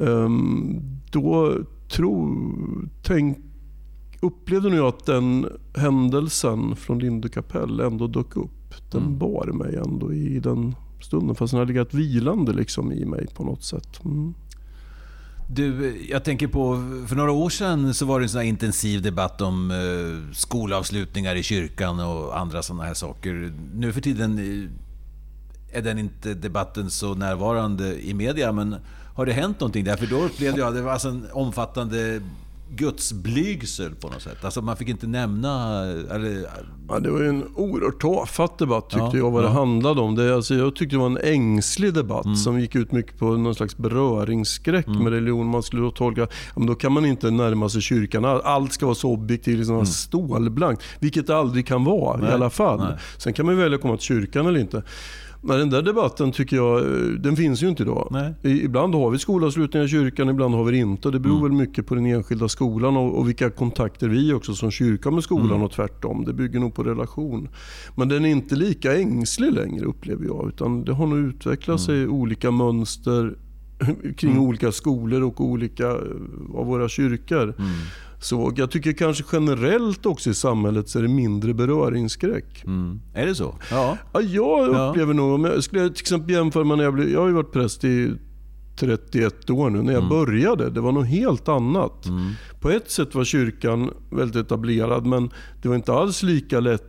Ehm, 0.00 0.80
då 1.12 1.56
tro, 1.90 2.36
tänk, 3.02 3.38
upplevde 4.20 4.68
nog 4.68 4.78
jag 4.78 4.86
att 4.86 5.06
den 5.06 5.46
händelsen 5.76 6.76
från 6.76 6.98
Linde 6.98 7.28
kapell 7.28 7.80
ändå 7.80 8.06
dök 8.06 8.36
upp. 8.36 8.50
Den 8.90 9.02
Mm. 9.02 9.18
bar 9.18 9.46
mig 9.46 9.76
ändå 9.76 10.12
i 10.12 10.38
den 10.40 10.74
stunden. 11.00 11.34
Fast 11.34 11.50
den 11.50 11.58
hade 11.60 11.72
legat 11.72 11.94
vilande 11.94 12.52
liksom 12.52 12.92
i 12.92 13.04
mig 13.04 13.26
på 13.34 13.44
något 13.44 13.64
sätt. 13.64 14.04
Mm. 14.04 14.34
Du, 15.50 15.96
jag 16.10 16.24
tänker 16.24 16.48
på, 16.48 16.76
för 17.06 17.16
några 17.16 17.32
år 17.32 17.50
sedan 17.50 17.94
så 17.94 18.06
var 18.06 18.20
det 18.20 18.24
en 18.24 18.28
sån 18.28 18.40
här 18.40 18.48
intensiv 18.48 19.02
debatt 19.02 19.40
om 19.40 19.70
eh, 19.70 20.34
skolavslutningar 20.34 21.34
i 21.34 21.42
kyrkan 21.42 22.00
och 22.00 22.38
andra 22.38 22.62
sådana 22.62 22.82
här 22.84 22.94
saker. 22.94 23.52
Nu 23.74 23.92
för 23.92 24.00
tiden 24.00 24.38
eh, 24.38 24.70
är 25.72 25.82
den 25.82 25.98
inte 25.98 26.34
debatten 26.34 26.90
så 26.90 27.14
närvarande 27.14 28.02
i 28.02 28.14
media, 28.14 28.52
men 28.52 28.76
har 29.14 29.26
det 29.26 29.32
hänt 29.32 29.60
någonting 29.60 29.84
där? 29.84 29.96
För 29.96 30.06
då 30.06 30.16
upplevde 30.24 30.60
jag 30.60 30.68
att 30.68 30.74
det 30.74 30.82
var 30.82 30.92
alltså 30.92 31.08
en 31.08 31.26
omfattande 31.32 32.20
gudsblygsel 32.70 33.94
på 33.94 34.08
något 34.08 34.22
sätt. 34.22 34.44
Alltså 34.44 34.62
man 34.62 34.76
fick 34.76 34.88
inte 34.88 35.06
nämna... 35.06 35.82
Eller, 35.84 36.46
Ja, 36.90 36.98
det 36.98 37.10
var 37.10 37.20
ju 37.22 37.28
en 37.28 37.44
oerhört 37.54 38.00
tafatt 38.00 38.58
debatt 38.58 38.90
tyckte 38.90 39.04
Ja, 39.04 39.16
jag 39.16 39.30
vad 39.30 39.42
det 39.42 39.48
ja. 39.48 39.52
handlade 39.54 40.00
om. 40.00 40.14
Det, 40.14 40.34
alltså, 40.34 40.54
jag 40.54 40.76
tyckte 40.76 40.96
det 40.96 41.00
var 41.00 41.06
en 41.06 41.18
ängslig 41.22 41.94
debatt 41.94 42.24
Mm. 42.24 42.36
som 42.36 42.60
gick 42.60 42.74
ut 42.74 42.92
mycket 42.92 43.18
på 43.18 43.24
någon 43.36 43.54
slags 43.54 43.76
beröringsskräck 43.76 44.86
med 44.86 45.12
religion. 45.12 45.46
Man 45.46 45.62
skulle 45.62 45.82
då 45.82 45.90
tolka, 45.90 46.26
men 46.56 46.66
då 46.66 46.74
kan 46.74 46.92
man 46.92 47.04
inte 47.06 47.30
närma 47.30 47.68
sig 47.68 47.80
kyrkan. 47.82 48.24
All- 48.24 48.40
Allt 48.44 48.72
ska 48.72 48.86
vara 48.86 48.94
så 48.94 49.10
objektivt, 49.12 49.58
liksom 49.58 49.86
stålblankt. 49.86 50.82
Vilket 51.00 51.26
det 51.26 51.36
aldrig 51.36 51.66
kan 51.66 51.84
vara 51.84 52.14
Mm. 52.14 52.20
Nej, 52.24 52.30
i 52.30 52.34
alla 52.34 52.50
fall. 52.50 52.78
nej. 52.80 52.98
Sen 53.18 53.32
kan 53.32 53.46
man 53.46 53.56
välja 53.56 53.76
att 53.76 53.82
komma 53.82 53.96
till 53.96 54.06
kyrkan 54.06 54.46
eller 54.46 54.60
inte. 54.60 54.82
Men 55.40 55.58
den 55.58 55.70
där 55.70 55.82
debatten 55.82 56.32
tycker 56.32 56.56
jag, 56.56 56.78
eh, 56.78 57.08
den 57.18 57.36
finns 57.36 57.62
ju 57.62 57.68
inte 57.68 57.82
idag. 57.82 58.08
Nej. 58.10 58.34
Ibland 58.64 58.94
har 58.94 59.10
vi 59.10 59.18
skolavslutningar 59.18 59.86
i 59.86 59.88
kyrkan, 59.88 60.28
ibland 60.28 60.54
har 60.54 60.64
vi 60.64 60.70
det 60.72 60.78
inte. 60.78 61.10
Det 61.10 61.18
beror 61.20 61.36
Mm. 61.38 61.42
väl 61.48 61.52
mycket 61.66 61.86
på 61.86 61.94
den 61.94 62.06
enskilda 62.06 62.48
skolan 62.48 62.96
och, 62.96 63.18
och 63.18 63.28
vilka 63.28 63.50
kontakter 63.50 64.08
vi 64.08 64.32
också 64.32 64.54
som 64.54 64.70
kyrka 64.70 65.10
med 65.10 65.22
skolan 65.24 65.50
Mm. 65.50 65.62
och 65.62 65.72
tvärtom. 65.72 66.24
Det 66.24 66.32
bygger 66.32 66.60
nog 66.60 66.74
på 66.74 66.82
relation. 66.84 67.48
Men 67.96 68.08
den 68.08 68.24
är 68.24 68.28
inte 68.28 68.56
lika 68.56 68.96
ängslig 68.98 69.52
längre 69.52 69.84
upplever 69.84 70.24
jag. 70.24 70.48
Utan 70.48 70.84
det 70.84 70.92
har 70.92 71.06
nog 71.06 71.18
utvecklat 71.18 71.80
sig 71.80 72.02
Mm. 72.02 72.12
olika 72.14 72.50
mönster 72.50 73.36
kring 74.16 74.38
olika 74.38 74.72
skolor 74.72 75.22
och 75.22 75.40
olika 75.40 75.86
eh, 75.90 75.96
av 76.54 76.66
våra 76.66 76.88
kyrkor. 76.88 77.54
Mm. 78.18 78.22
Så 78.52 78.52
jag 78.56 78.70
tycker 78.70 78.92
kanske 78.92 79.24
generellt 79.32 80.06
också 80.06 80.30
i 80.30 80.34
samhället 80.34 80.88
så 80.88 80.98
är 80.98 81.02
det 81.02 81.08
mindre 81.08 81.54
beröringsskräck. 81.54 82.64
mm. 82.66 83.00
Är 83.14 83.26
det 83.26 83.34
så? 83.34 83.54
Ja. 83.70 83.96
Ja, 84.12 84.20
jag 84.20 84.74
Ja. 84.74 84.88
upplever 84.90 85.14
nog, 85.14 85.34
om 85.34 85.44
jag 85.44 85.64
skulle 85.64 85.82
till 85.88 86.00
exempel 86.00 86.30
jämföra 86.34 86.64
med 86.64 86.76
när 86.78 86.84
jag 86.84 86.94
blev, 86.94 87.08
jag 87.10 87.20
har 87.20 87.28
ju 87.28 87.34
varit 87.34 87.52
präst 87.52 87.84
i 87.84 88.12
31 88.76 89.50
år 89.50 89.70
nu. 89.70 89.82
När 89.82 89.92
jag 89.92 90.08
började, 90.08 90.70
det 90.70 90.80
var 90.80 90.92
något 90.92 91.06
helt 91.06 91.48
annat. 91.48 92.06
Mm. 92.06 92.30
På 92.60 92.70
ett 92.70 92.90
sätt 92.90 93.14
var 93.14 93.24
kyrkan 93.24 93.90
väldigt 94.10 94.36
etablerad 94.46 95.06
men 95.06 95.30
det 95.62 95.68
var 95.68 95.76
inte 95.76 95.92
alls 95.92 96.22
lika 96.22 96.60
lätt 96.60 96.84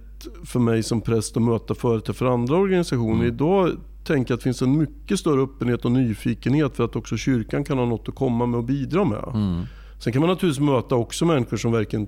för 0.45 0.59
mig 0.59 0.83
som 0.83 1.01
präst 1.01 1.37
att 1.37 1.43
möta 1.43 1.75
företrädare 1.75 2.13
för 2.17 2.25
andra 2.25 2.55
organisationer. 2.55 3.25
Idag 3.25 3.71
tänker 4.05 4.31
jag 4.31 4.35
att 4.35 4.39
det 4.39 4.43
finns 4.43 4.61
en 4.61 4.77
mycket 4.77 5.19
större 5.19 5.41
öppenhet 5.41 5.85
och 5.85 5.91
nyfikenhet 5.91 6.75
för 6.75 6.83
att 6.85 6.95
också 6.95 7.17
kyrkan 7.17 7.63
kan 7.63 7.77
ha 7.77 7.85
något 7.85 8.09
att 8.09 8.15
komma 8.15 8.45
med 8.45 8.57
och 8.57 8.63
bidra 8.63 9.05
med. 9.05 9.23
Mm. 9.33 9.61
Sen 9.99 10.13
kan 10.13 10.19
man 10.21 10.29
naturligtvis 10.29 10.65
möta 10.65 10.95
också 10.95 11.25
människor 11.25 11.57
som 11.57 11.71
verkligen 11.71 12.07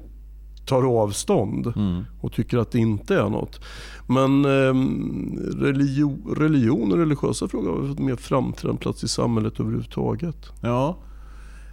tar 0.65 0.83
avstånd 1.01 1.67
Mm. 1.75 2.03
och 2.21 2.31
tycker 2.33 2.57
att 2.57 2.71
det 2.71 2.79
inte 2.79 3.15
är 3.15 3.29
något. 3.29 3.59
Men 4.07 4.45
eh, 4.45 4.73
religion, 5.65 6.35
religion 6.37 6.91
och 6.91 6.97
religiösa 6.97 7.47
frågor 7.47 7.81
har 7.81 7.87
fått 7.87 7.99
mer 7.99 8.15
framträdande 8.15 8.81
plats 8.81 9.03
i 9.03 9.07
samhället 9.07 9.59
överhuvudtaget. 9.59 10.35
Ja. 10.61 10.97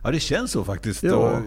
ja, 0.05 0.11
det 0.11 0.21
känns 0.21 0.51
så 0.51 0.65
faktiskt. 0.65 1.03
Ja. 1.03 1.41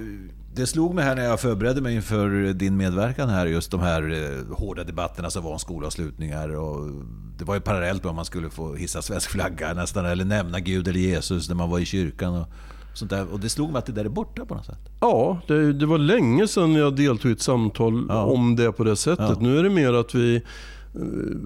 Det 0.56 0.68
slog 0.68 0.96
mig 0.96 1.04
här 1.06 1.16
när 1.16 1.24
jag 1.24 1.40
förberedde 1.40 1.82
mig 1.82 1.96
inför 1.96 2.54
din 2.54 2.78
medverkan 2.78 3.30
här, 3.30 3.46
just 3.46 3.72
de 3.72 3.80
här 3.80 4.02
eh, 4.14 4.56
hårda 4.58 4.84
debatterna 4.84 5.30
som 5.30 5.44
var 5.44 5.52
om 5.52 5.60
skolavslutningar. 5.60 6.50
Och 6.56 6.92
det 7.38 7.44
var 7.46 7.56
ju 7.56 7.62
parallellt 7.62 8.04
med 8.04 8.10
om 8.10 8.16
man 8.16 8.26
skulle 8.26 8.50
få 8.50 8.76
hissa 8.76 9.02
svensk 9.02 9.30
flagga 9.30 9.74
nästan, 9.74 10.06
eller 10.06 10.26
nämna 10.26 10.60
Gud 10.60 10.88
eller 10.88 11.00
Jesus 11.00 11.50
när 11.50 11.56
man 11.56 11.70
var 11.70 11.80
i 11.80 11.86
kyrkan. 11.86 12.36
Och, 12.36 12.48
sånt 12.94 13.12
där. 13.12 13.34
och 13.34 13.40
det 13.40 13.50
slog 13.50 13.72
mig 13.72 13.80
att 13.80 13.86
det 13.86 13.92
där 13.92 14.06
är 14.06 14.10
borta 14.10 14.46
på 14.46 14.56
något 14.56 14.66
sätt. 14.66 14.90
Ja, 15.00 15.42
det, 15.48 15.74
det 15.74 15.86
var 15.86 15.98
länge 15.98 16.48
sedan 16.48 16.74
jag 16.74 16.96
deltog 16.96 17.32
i 17.32 17.34
ett 17.34 17.42
samtal 17.42 18.06
Ja. 18.10 18.24
om 18.26 18.56
det 18.56 18.72
på 18.72 18.84
det 18.84 18.96
sättet. 18.96 19.30
Ja. 19.30 19.38
Nu 19.40 19.60
är 19.60 19.64
det 19.64 19.70
mer 19.70 19.94
att 19.94 20.16
vi 20.16 20.36
eh, 20.36 20.42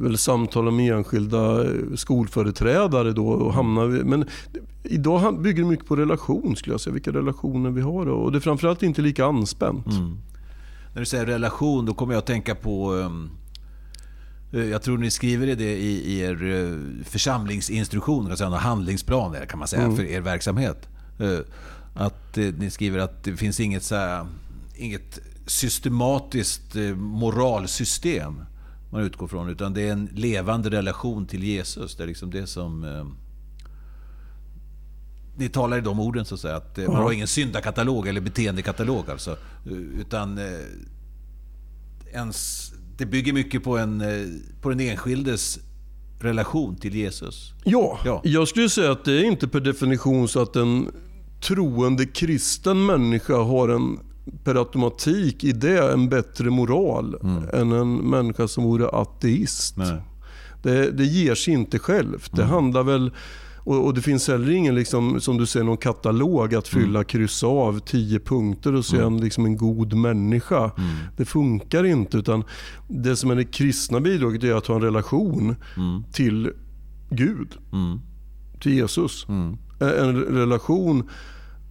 väl 0.02 0.18
samtalar 0.18 0.72
med 0.72 0.94
enskilda 0.94 1.64
eh, 1.64 1.70
skolföreträdare 1.96 3.12
då 3.12 3.28
och 3.28 3.54
hamnar 3.54 3.86
vi, 3.86 4.04
men 4.04 4.25
idag 4.84 5.42
bygger 5.42 5.64
det 5.64 5.70
mycket 5.70 5.86
på 5.88 5.96
relation 5.96 6.56
skulle 6.56 6.74
jag 6.74 6.82
säga, 6.82 6.94
vilka 6.94 7.12
relationer 7.12 7.70
vi 7.70 7.82
har 7.82 8.06
och 8.06 8.32
det 8.32 8.38
är 8.38 8.40
framförallt 8.40 8.84
inte 8.84 9.02
lika 9.02 9.25
anspänt. 9.25 9.86
När 10.94 11.00
du 11.00 11.06
säger 11.06 11.25
relation, 11.25 11.86
då 11.86 11.94
kommer 11.94 12.14
jag 12.14 12.20
att 12.20 12.25
tänka 12.28 12.56
på... 12.56 12.94
ehm, 12.94 13.30
Eh, 14.56 14.64
jag 14.64 14.82
tror 14.82 14.98
ni 14.98 15.12
skriver 15.12 15.56
det 15.56 15.78
i, 15.78 16.14
i 16.14 16.20
er 16.20 16.44
eh, 16.44 17.04
församlingsinstruktion, 17.06 18.32
handlingsplan 18.54 19.36
kan 19.50 19.60
man 19.60 19.68
säga, 19.68 19.84
mm. 19.84 19.96
för 19.96 20.04
er 20.04 20.22
verksamhet. 20.22 20.90
Eh, 21.19 21.39
att 21.93 22.38
ni 22.57 22.69
skriver 22.69 23.00
att 23.00 23.24
det 23.24 23.38
finns 23.38 23.60
inget, 23.60 23.84
så 23.84 23.95
här, 23.95 24.27
inget 24.75 25.19
systematiskt 25.48 26.75
moralsystem 26.95 28.41
man 28.91 29.01
utgår 29.01 29.27
från, 29.27 29.50
utan 29.50 29.74
det 29.74 29.81
är 29.81 29.91
en 29.91 30.05
levande 30.05 30.69
relation 30.69 31.25
till 31.27 31.43
Jesus. 31.43 31.95
Det 31.95 32.03
är 32.03 32.07
liksom 32.07 32.31
det 32.31 32.48
som... 32.48 32.86
Ni 35.38 35.50
talar 35.50 35.77
i 35.77 35.81
de 35.81 36.00
orden 36.00 36.25
så 36.25 36.36
att 36.36 36.41
säga, 36.41 36.55
att 36.55 36.77
man 36.77 36.95
har 36.95 37.12
ingen 37.12 37.27
syndakatalog 37.27 38.07
eller 38.07 38.22
beteendekatalog 38.22 39.10
alltså. 39.10 39.38
Utan 40.00 40.39
ens 42.13 42.72
det 42.98 43.05
bygger 43.05 43.34
mycket 43.34 43.63
på, 43.63 43.77
en, 43.77 44.01
eh, 44.01 44.27
på 44.62 44.69
den 44.69 44.79
enskildes 44.79 45.60
relation 46.25 46.75
till 46.75 46.96
Jesus. 46.96 47.53
Ja, 47.63 48.00
ja, 48.05 48.22
jag 48.24 48.48
skulle 48.48 48.70
säga 48.70 48.91
att 48.91 49.05
det 49.05 49.13
är 49.13 49.24
inte 49.24 49.48
per 49.48 49.60
definition 49.60 50.27
så 50.27 50.41
att 50.41 50.55
en 50.55 50.91
troende 51.48 52.05
kristen 52.05 52.86
människa 52.86 53.38
har 53.38 53.70
en 53.70 54.00
per 54.44 54.55
automatik 54.55 55.44
i 55.44 55.51
det 55.51 55.91
en 55.94 56.10
bättre 56.10 56.50
moral 56.50 57.15
mm. 57.24 57.44
än 57.53 57.72
en 57.72 57.96
människa 57.96 58.48
som 58.48 58.63
vore 58.63 58.89
ateist. 58.89 59.75
Det, 60.63 60.91
det 60.91 61.05
ger 61.05 61.36
sig 61.36 61.53
inte 61.53 61.79
självt. 61.79 62.32
Det 62.36 62.41
mm. 62.41 62.53
handlar 62.53 62.84
väl 62.84 63.12
och, 63.65 63.86
och, 63.86 63.93
Det 63.93 64.01
finns 64.01 64.27
heller 64.27 64.51
ingen, 64.51 64.75
liksom, 64.75 65.22
som 65.22 65.38
du 65.38 65.45
säger, 65.45 65.63
någon 65.63 65.77
katalog 65.77 66.55
att 66.55 66.67
fylla, 66.67 67.00
mm. 67.00 67.05
kryssa 67.05 67.48
av 67.48 67.79
tio 67.79 68.19
punkter 68.19 68.75
och 68.75 68.86
se 68.86 68.98
mm. 68.98 69.13
en, 69.13 69.22
liksom 69.22 69.45
en 69.45 69.57
god 69.57 69.93
människa. 69.93 70.57
Mm. 70.57 70.95
Det 71.17 71.25
funkar 71.25 71.84
inte. 71.84 72.17
utan 72.17 72.43
Det 72.88 73.15
som 73.15 73.31
är 73.31 73.36
det 73.36 73.43
kristna 73.43 74.00
bidraget 74.00 74.43
är 74.43 74.53
att 74.53 74.67
ha 74.67 74.75
en 74.75 74.81
relation 74.81 75.55
mm. 75.77 76.03
till 76.13 76.51
Gud. 77.10 77.57
Mm. 77.74 78.00
Till 78.62 78.74
Jesus. 78.74 79.25
Mm. 79.29 79.57
En 79.79 80.15
relation 80.15 81.10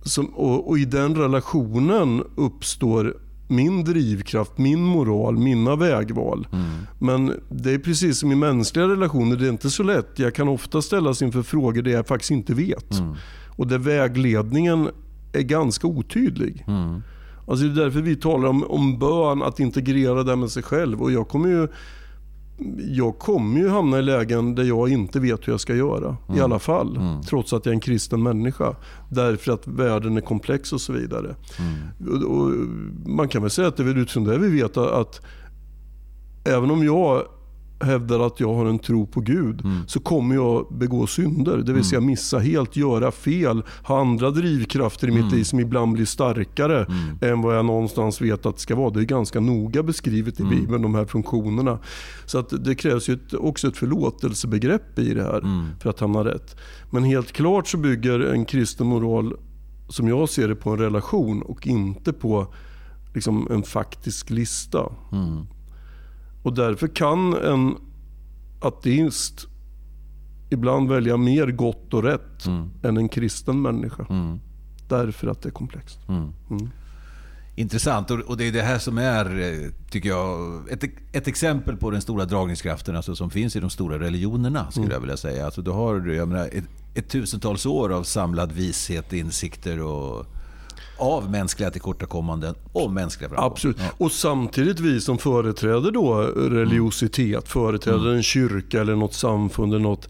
som, 0.02 0.26
och, 0.26 0.68
och, 0.68 0.78
i 0.78 0.84
den 0.84 1.14
relationen 1.14 2.24
uppstår 2.36 3.16
min 3.48 3.84
drivkraft, 3.84 4.58
min 4.58 4.80
moral, 4.80 5.38
mina 5.38 5.76
vägval. 5.76 6.46
Mm. 6.52 6.64
Men 6.98 7.40
det 7.48 7.70
är 7.70 7.78
precis 7.78 8.18
som 8.18 8.32
i 8.32 8.34
mänskliga 8.34 8.88
relationer, 8.88 9.36
det 9.36 9.46
är 9.46 9.50
inte 9.50 9.70
så 9.70 9.82
lätt. 9.82 10.18
Jag 10.18 10.34
kan 10.34 10.48
ofta 10.48 10.82
ställas 10.82 11.22
inför 11.22 11.42
frågor 11.42 11.82
där 11.82 11.90
jag 11.90 12.06
faktiskt 12.06 12.30
inte 12.30 12.54
vet. 12.54 12.98
Mm. 12.98 13.14
Och 13.56 13.66
där 13.66 13.78
vägledningen 13.78 14.88
är 15.32 15.42
ganska 15.42 15.86
otydlig. 15.86 16.64
Mm. 16.66 17.02
Alltså 17.46 17.64
det 17.64 17.80
är 17.80 17.84
därför 17.84 18.00
vi 18.00 18.16
talar 18.16 18.48
om, 18.48 18.64
om 18.64 18.98
bön, 18.98 19.42
att 19.42 19.60
integrera 19.60 20.22
det 20.22 20.36
med 20.36 20.50
sig 20.50 20.62
själv. 20.62 21.02
Och 21.02 21.12
jag 21.12 21.28
kommer 21.28 21.48
ju 21.48 21.68
jag 22.78 23.18
kommer 23.18 23.61
ju 23.61 23.68
hamna 23.68 23.99
i 23.99 24.02
lägen 24.02 24.54
där 24.54 24.64
jag 24.64 24.88
inte 24.88 25.20
vet 25.20 25.49
hur 25.49 25.52
jag 25.52 25.61
ska 25.61 25.75
göra. 25.75 26.16
Mm. 26.26 26.38
I 26.38 26.40
alla 26.40 26.58
fall. 26.58 26.96
Mm. 26.96 27.23
Trots 27.23 27.52
att 27.52 27.66
jag 27.66 27.73
är 27.73 27.75
en 27.75 27.80
kristen 27.80 28.23
människa. 28.23 28.76
Därför 29.11 29.52
att 29.52 29.66
världen 29.66 30.16
är 30.16 30.20
komplex 30.20 30.73
och 30.73 30.80
så 30.80 30.92
vidare. 30.92 31.37
Mm. 31.58 32.25
Och, 32.25 32.37
och 32.37 32.50
man 33.06 33.28
kan 33.28 33.42
väl 33.42 33.50
säga 33.50 33.68
att 33.68 33.76
det 33.76 33.82
är 33.82 33.99
utifrån 33.99 34.25
det 34.25 34.38
vi 34.38 34.49
vet 34.49 34.76
att, 34.76 34.92
att 34.92 35.20
även 36.44 36.70
om 36.70 36.84
jag 36.84 37.23
hävdar 37.85 38.26
att 38.26 38.41
jag 38.41 38.55
har 38.55 38.67
en 38.67 38.79
tro 38.79 39.07
på 39.07 39.21
Gud 39.21 39.64
mm. 39.64 39.81
så 39.87 40.00
kommer 40.00 40.35
jag 40.35 40.67
begå 40.71 41.07
synder. 41.07 41.57
Det 41.57 41.73
vill 41.73 41.85
säga 41.85 41.99
mm. 41.99 42.07
missa 42.07 42.38
helt, 42.38 42.76
göra 42.76 43.11
fel, 43.11 43.62
ha 43.83 44.00
andra 44.00 44.31
drivkrafter 44.31 45.09
i 45.09 45.11
mitt 45.11 45.23
mm. 45.23 45.35
liv 45.35 45.45
som 45.45 45.61
ibland 45.61 45.93
blir 45.93 46.05
starkare 46.05 46.85
mm. 46.85 47.33
än 47.33 47.43
vad 47.43 47.57
jag 47.57 47.64
någonstans 47.64 48.21
vet 48.21 48.47
att 48.47 48.57
det 48.57 48.62
ska 48.62 48.76
vara. 48.76 48.91
Det 48.91 49.00
är 49.00 49.05
ganska 49.05 49.41
noga 49.41 49.83
beskrivet 49.83 50.41
i 50.41 50.43
mm. 50.43 50.61
Bibeln, 50.61 50.83
de 50.83 50.95
här 50.95 51.05
funktionerna. 51.05 51.79
Så 52.26 52.38
att 52.38 52.64
det 52.64 52.75
krävs 52.75 53.09
ju 53.09 53.14
ett, 53.14 53.35
också 53.35 53.69
ett 53.69 53.76
förlåtelsebegrepp 53.76 54.99
i 54.99 55.14
det 55.14 55.23
här 55.23 55.38
mm. 55.38 55.67
för 55.81 55.91
att 55.91 56.00
hamna 56.00 56.25
rätt. 56.25 56.57
Men 56.91 57.05
helt 57.05 57.33
klart 57.33 57.69
så 57.69 57.76
bygger 57.76 58.21
en 58.21 58.45
kristen 58.45 58.87
moral, 58.87 59.37
som 59.88 60.09
jag 60.09 60.29
ser 60.29 60.49
det, 60.49 60.55
på 60.55 60.71
en 60.71 60.79
relation 60.79 61.43
och 61.43 61.67
inte 61.67 62.12
på 62.12 62.47
liksom, 63.14 63.49
en 63.50 63.62
faktisk 63.62 64.31
lista. 64.31 64.93
Och 66.44 66.54
därför 66.54 66.88
kan 66.88 67.34
en 67.34 67.76
ateist 68.60 69.46
ibland 70.50 70.88
välja 70.88 71.16
mer 71.16 71.46
gott 71.46 71.94
och 71.94 72.02
rätt 72.02 72.46
mm. 72.46 72.70
än 72.82 72.96
en 72.96 73.08
kristen 73.08 73.62
människa. 73.62 74.06
Mm. 74.10 74.40
Därför 74.88 75.28
att 75.28 75.42
det 75.42 75.48
är 75.48 75.50
komplext. 75.50 75.98
Mm. 76.08 76.32
mm. 76.50 76.70
Intressant 77.56 78.10
och 78.10 78.36
det 78.36 78.44
är 78.48 78.52
det 78.52 78.62
här 78.62 78.78
som 78.78 78.98
är, 78.98 79.40
eh, 79.40 79.70
tycker 79.90 80.08
jag, 80.08 80.62
ett, 80.70 80.84
ett 81.12 81.28
exempel 81.28 81.76
på 81.76 81.90
den 81.90 82.02
stora 82.02 82.24
dragningskraften 82.24 82.96
alltså, 82.96 83.16
som 83.16 83.30
finns 83.30 83.56
i 83.56 83.60
de 83.60 83.70
stora 83.70 83.98
religionerna. 83.98 84.70
skulle 84.70 84.84
mm. 84.84 84.94
jag 84.94 85.00
vilja 85.00 85.16
säga. 85.16 85.44
Alltså, 85.44 85.62
du 85.62 85.70
har 85.70 86.06
jag 86.06 86.28
menar, 86.28 86.48
ett, 86.52 86.64
ett 86.94 87.08
tusentals 87.08 87.66
år 87.66 87.92
av 87.92 88.02
samlad 88.02 88.52
vishet, 88.52 89.12
insikter 89.12 89.82
och 89.82 90.26
av 90.96 91.30
mänskliga 91.30 91.70
tillkortakommanden 91.70 92.54
och 92.72 92.90
mänskliga 92.90 93.28
framgångar. 93.28 93.52
Absolut. 93.52 93.76
Ja. 93.80 93.90
Och 93.98 94.12
samtidigt 94.12 94.80
vi 94.80 95.00
som 95.00 95.18
företräder 95.18 95.90
då 95.90 96.20
religiositet, 96.36 97.48
företräder 97.48 98.04
mm. 98.04 98.16
en 98.16 98.22
kyrka 98.22 98.80
eller 98.80 98.96
något 98.96 99.14
samfund 99.14 99.74
eller 99.74 99.82
något 99.82 100.08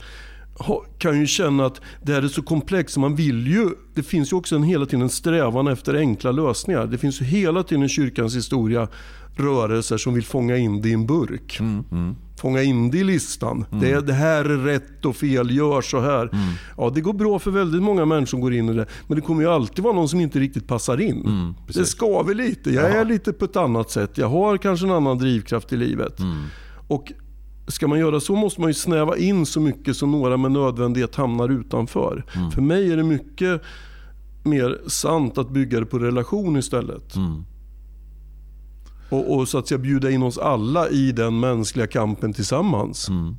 kan 0.99 1.21
ju 1.21 1.27
känna 1.27 1.67
att 1.67 1.81
det 2.03 2.13
här 2.13 2.23
är 2.23 2.29
så 2.29 2.43
komplext. 2.43 2.97
Man 2.97 3.17
vill 3.17 3.47
ju, 3.47 3.69
det 3.95 4.03
finns 4.03 4.33
ju 4.33 4.37
också 4.37 4.57
en, 4.57 4.63
hela 4.63 4.87
tiden 4.87 5.03
en 5.03 5.09
strävan 5.09 5.67
efter 5.67 5.95
enkla 5.95 6.33
lösningar. 6.33 6.87
Det 6.87 6.99
finns 6.99 7.21
ju 7.21 7.25
hela 7.25 7.63
tiden 7.63 7.85
i 7.85 7.89
kyrkans 7.89 8.37
historia 8.37 8.89
rörelser 9.37 9.97
som 9.97 10.15
vill 10.15 10.25
fånga 10.25 10.57
in 10.57 10.83
det 10.83 10.89
i 10.89 10.93
en 10.93 11.07
burk. 11.07 11.61
Mm, 11.61 11.85
mm. 11.91 12.17
Fånga 12.37 12.63
in 12.63 12.91
det 12.91 12.99
i 12.99 13.05
listan. 13.05 13.65
Mm. 13.71 13.85
Det, 13.85 14.01
det, 14.01 14.13
här 14.13 14.45
är 14.45 14.59
rätt 14.59 15.05
och 15.05 15.17
fel, 15.17 15.51
gör 15.51 15.81
så 15.81 16.01
här. 16.01 16.23
Mm. 16.23 16.55
Ja, 16.77 16.91
det 16.95 17.01
går 17.01 17.13
bra 17.13 17.39
för 17.39 17.51
väldigt 17.51 17.83
många 17.83 18.05
människor 18.05 18.27
som 18.27 18.41
går 18.41 18.55
in 18.55 18.69
i 18.69 18.73
det. 18.73 18.87
Men 19.07 19.17
det 19.17 19.23
kommer 19.23 19.43
ju 19.43 19.49
alltid 19.49 19.85
vara 19.85 19.95
någon 19.95 20.09
som 20.09 20.21
inte 20.21 20.39
riktigt 20.39 20.67
passar 20.67 21.01
in. 21.01 21.27
Mm, 21.27 21.55
det 21.67 21.85
skaver 21.85 22.35
lite. 22.35 22.71
Jag 22.71 22.91
är 22.91 23.05
lite 23.05 23.33
på 23.33 23.45
ett 23.45 23.57
annat 23.57 23.91
sätt. 23.91 24.19
Jag 24.19 24.29
har 24.29 24.57
kanske 24.57 24.87
en 24.87 24.93
annan 24.93 25.19
drivkraft 25.19 25.73
i 25.73 25.77
livet. 25.77 26.21
Mm. 26.21 26.45
Och 26.89 27.13
Ska 27.67 27.89
man 27.89 27.99
göra 27.99 28.21
så 28.21 28.35
måste 28.35 28.61
man 28.61 28.71
ju 28.71 28.75
snäva 28.75 29.17
in 29.17 29.47
så 29.47 29.61
mycket 29.61 29.97
så 29.97 30.07
några 30.07 30.37
med 30.37 30.53
nödvändighet 30.53 31.15
hamnar 31.15 31.49
utanför. 31.49 32.25
Mm. 32.37 32.51
För 32.51 32.63
mig 32.63 32.93
är 32.93 32.97
det 32.97 33.03
mycket 33.03 33.63
mer 34.43 34.81
sant 34.87 35.39
att 35.39 35.51
bygga 35.51 35.81
det 35.81 35.87
på 35.87 35.99
relation 35.99 36.57
istället. 36.57 37.17
Mm. 37.17 37.45
Och, 39.11 39.37
och, 39.37 39.49
så 39.49 39.59
att 39.59 39.69
säga 39.69 39.79
bjuda 39.79 40.11
in 40.11 40.23
oss 40.23 40.39
alla 40.39 40.89
i 40.89 41.13
den 41.13 41.41
mänskliga 41.41 41.87
kampen 41.87 42.33
tillsammans. 42.33 43.09
Mm. 43.09 43.37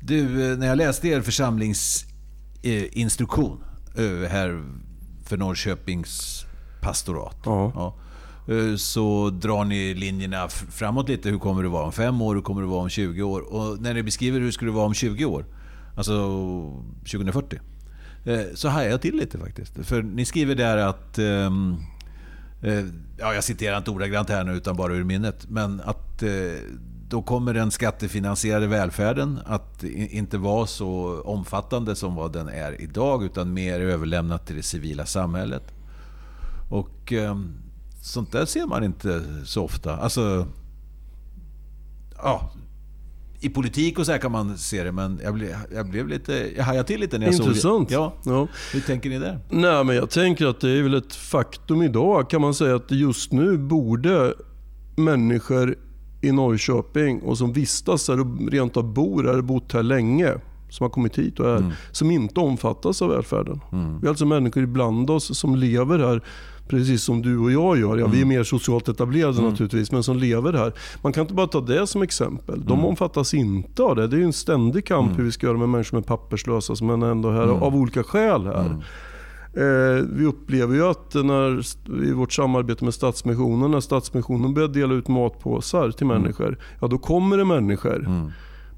Du, 0.00 0.52
eh, 0.52 0.58
när 0.58 0.66
jag 0.66 0.78
läste 0.78 1.08
er 1.08 1.20
församlingsinstruktion 1.20 3.58
eh, 3.96 4.28
här 4.30 4.62
för 5.24 5.36
Norrköpings 5.36 6.44
pastorat. 6.80 7.36
Ja. 7.44 7.72
Ja, 7.74 7.94
Eh, 8.48 8.76
så 8.76 9.30
drar 9.30 9.64
ni 9.64 9.94
linjerna 9.94 10.48
framåt 10.48 11.08
lite. 11.08 11.28
Hur 11.28 11.38
kommer 11.38 11.62
det 11.62 11.68
vara 11.68 11.84
om 11.84 11.92
fem 11.92 12.22
år? 12.22 12.34
Hur 12.34 12.42
kommer 12.42 12.60
det 12.62 12.68
vara 12.68 12.82
om 12.82 12.88
20 12.88 13.22
år? 13.22 13.40
Och 13.40 13.80
när 13.80 13.94
ni 13.94 14.02
beskriver 14.02 14.40
hur 14.40 14.66
det 14.66 14.72
vara 14.72 14.86
om 14.86 14.94
20 14.94 15.24
år, 15.24 15.44
alltså 15.96 16.12
2040, 16.98 17.60
eh, 18.24 18.40
så 18.54 18.68
hajar 18.68 18.90
jag 18.90 19.00
till 19.00 19.16
lite 19.16 19.38
faktiskt. 19.38 19.86
För 19.86 20.02
ni 20.02 20.24
skriver 20.24 20.54
där 20.54 20.76
att 20.76 21.18
ehm, 21.18 21.76
eh, 22.62 22.84
ja, 23.18 23.34
jag 23.34 23.44
citerar 23.44 23.78
inte 23.78 23.90
ordagrant 23.90 24.28
här 24.28 24.44
nu 24.44 24.52
utan 24.52 24.76
bara 24.76 24.94
ur 24.94 25.04
minnet, 25.04 25.46
men 25.48 25.80
att 25.80 26.22
då 27.08 27.22
kommer 27.22 27.54
den 27.54 27.70
skattefinansierade 27.70 28.66
välfärden 28.66 29.40
att 29.46 29.84
inte 29.84 30.38
vara 30.38 30.66
så 30.66 31.20
omfattande 31.24 31.96
som 31.96 32.14
vad 32.14 32.32
den 32.32 32.48
är 32.48 32.80
idag 32.80 33.24
utan 33.24 33.52
mer 33.52 33.80
överlämnat 33.80 34.46
till 34.46 34.56
det 34.56 34.62
civila 34.62 35.06
samhället. 35.06 35.74
Och 36.70 37.12
ehm, 37.12 37.65
sånt 38.06 38.32
där 38.32 38.44
ser 38.46 38.66
man 38.66 38.84
inte 38.84 39.22
så 39.44 39.64
ofta. 39.64 39.96
Alltså, 39.96 40.46
ja, 42.16 42.52
i 43.40 43.48
politik 43.48 43.98
och 43.98 44.06
så 44.06 44.12
här 44.12 44.18
kan 44.18 44.32
man 44.32 44.58
se 44.58 44.84
det, 44.84 44.92
men 44.92 45.20
jag 45.22 45.34
blev, 45.34 45.56
jag 45.74 45.88
blev 45.88 46.08
lite... 46.08 46.52
Jag 46.56 46.64
hajade 46.64 46.86
till 46.86 47.00
lite 47.00 47.18
när 47.18 47.26
jag 47.26 47.34
Intressant. 47.34 47.60
såg 47.60 47.88
det. 47.88 47.94
Ja. 47.94 48.12
ja. 48.24 48.48
Hur 48.72 48.80
tänker 48.80 49.10
ni 49.10 49.18
där? 49.18 49.38
Nej, 49.48 49.84
men 49.84 49.96
jag 49.96 50.10
tänker 50.10 50.46
att 50.46 50.60
det 50.60 50.70
är 50.70 50.82
väl 50.82 50.94
ett 50.94 51.14
faktum 51.14 51.82
idag 51.82 52.30
kan 52.30 52.40
man 52.40 52.54
säga 52.54 52.76
att 52.76 52.90
just 52.90 53.32
nu 53.32 53.58
borde 53.58 54.34
människor 54.96 55.76
i 56.20 56.32
Norrköping 56.32 57.22
och 57.22 57.38
som 57.38 57.52
vistas 57.52 58.08
här 58.08 58.20
och 58.20 58.50
rent 58.50 58.76
av 58.76 58.92
bor 58.92 59.24
här, 59.24 59.40
bott 59.40 59.72
här 59.72 59.82
länge, 59.82 60.34
som 60.68 60.84
har 60.84 60.90
kommit 60.90 61.18
hit 61.18 61.40
och 61.40 61.50
är, 61.50 61.56
mm. 61.56 61.72
som 61.92 62.10
inte 62.10 62.40
omfattas 62.40 63.02
av 63.02 63.10
välfärden. 63.10 63.60
Mm. 63.72 64.00
Vi 64.00 64.06
har 64.06 64.08
alltså 64.08 64.26
människor 64.26 64.62
ibland 64.62 65.10
oss 65.10 65.38
som 65.38 65.56
lever 65.56 65.98
här 65.98 66.22
precis 66.68 67.02
som 67.02 67.22
du 67.22 67.38
och 67.38 67.52
jag 67.52 67.78
gör. 67.78 67.96
Ja, 67.96 68.04
mm. 68.04 68.10
Vi 68.10 68.16
är 68.16 68.22
mm. 68.22 68.28
mer 68.28 68.44
socialt 68.44 68.88
etablerade 68.88 69.38
mm. 69.38 69.50
naturligtvis, 69.50 69.92
men 69.92 70.02
som 70.02 70.16
lever 70.16 70.52
här. 70.52 70.72
Man 71.02 71.12
kan 71.12 71.20
inte 71.20 71.34
bara 71.34 71.46
ta 71.46 71.60
det 71.60 71.86
som 71.86 72.02
exempel. 72.02 72.64
De 72.64 72.72
mm. 72.72 72.84
omfattas 72.84 73.34
inte 73.34 73.82
av 73.82 73.96
det. 73.96 74.06
Det 74.06 74.16
är 74.16 74.20
en 74.20 74.32
ständig 74.32 74.86
kamp 74.86 75.06
mm. 75.06 75.16
hur 75.16 75.24
vi 75.24 75.32
ska 75.32 75.46
göra 75.46 75.58
med 75.58 75.68
människor 75.68 75.88
som 75.88 75.98
är 75.98 76.02
papperslösa, 76.02 76.76
som 76.76 77.02
är 77.02 77.10
ändå 77.10 77.30
här 77.30 77.46
av 77.46 77.76
olika 77.76 78.02
skäl 78.02 78.46
här. 78.46 78.82
Eh, 79.56 80.04
vi 80.12 80.26
upplever 80.26 80.74
ju 80.74 80.86
att 80.86 81.14
när, 81.14 81.60
i 82.04 82.12
vårt 82.12 82.32
samarbete 82.32 82.84
med 82.84 82.94
Stadsmissionen, 82.94 83.70
när 83.70 83.80
Stadsmissionen 83.80 84.54
börjar 84.54 84.68
dela 84.68 84.94
ut 84.94 85.08
matpåsar 85.08 85.90
till 85.90 86.06
Mm. 86.06 86.22
människor, 86.22 86.58
ja 86.80 86.86
då 86.86 86.98
kommer 86.98 87.38
det 87.38 87.44
människor. 87.44 88.30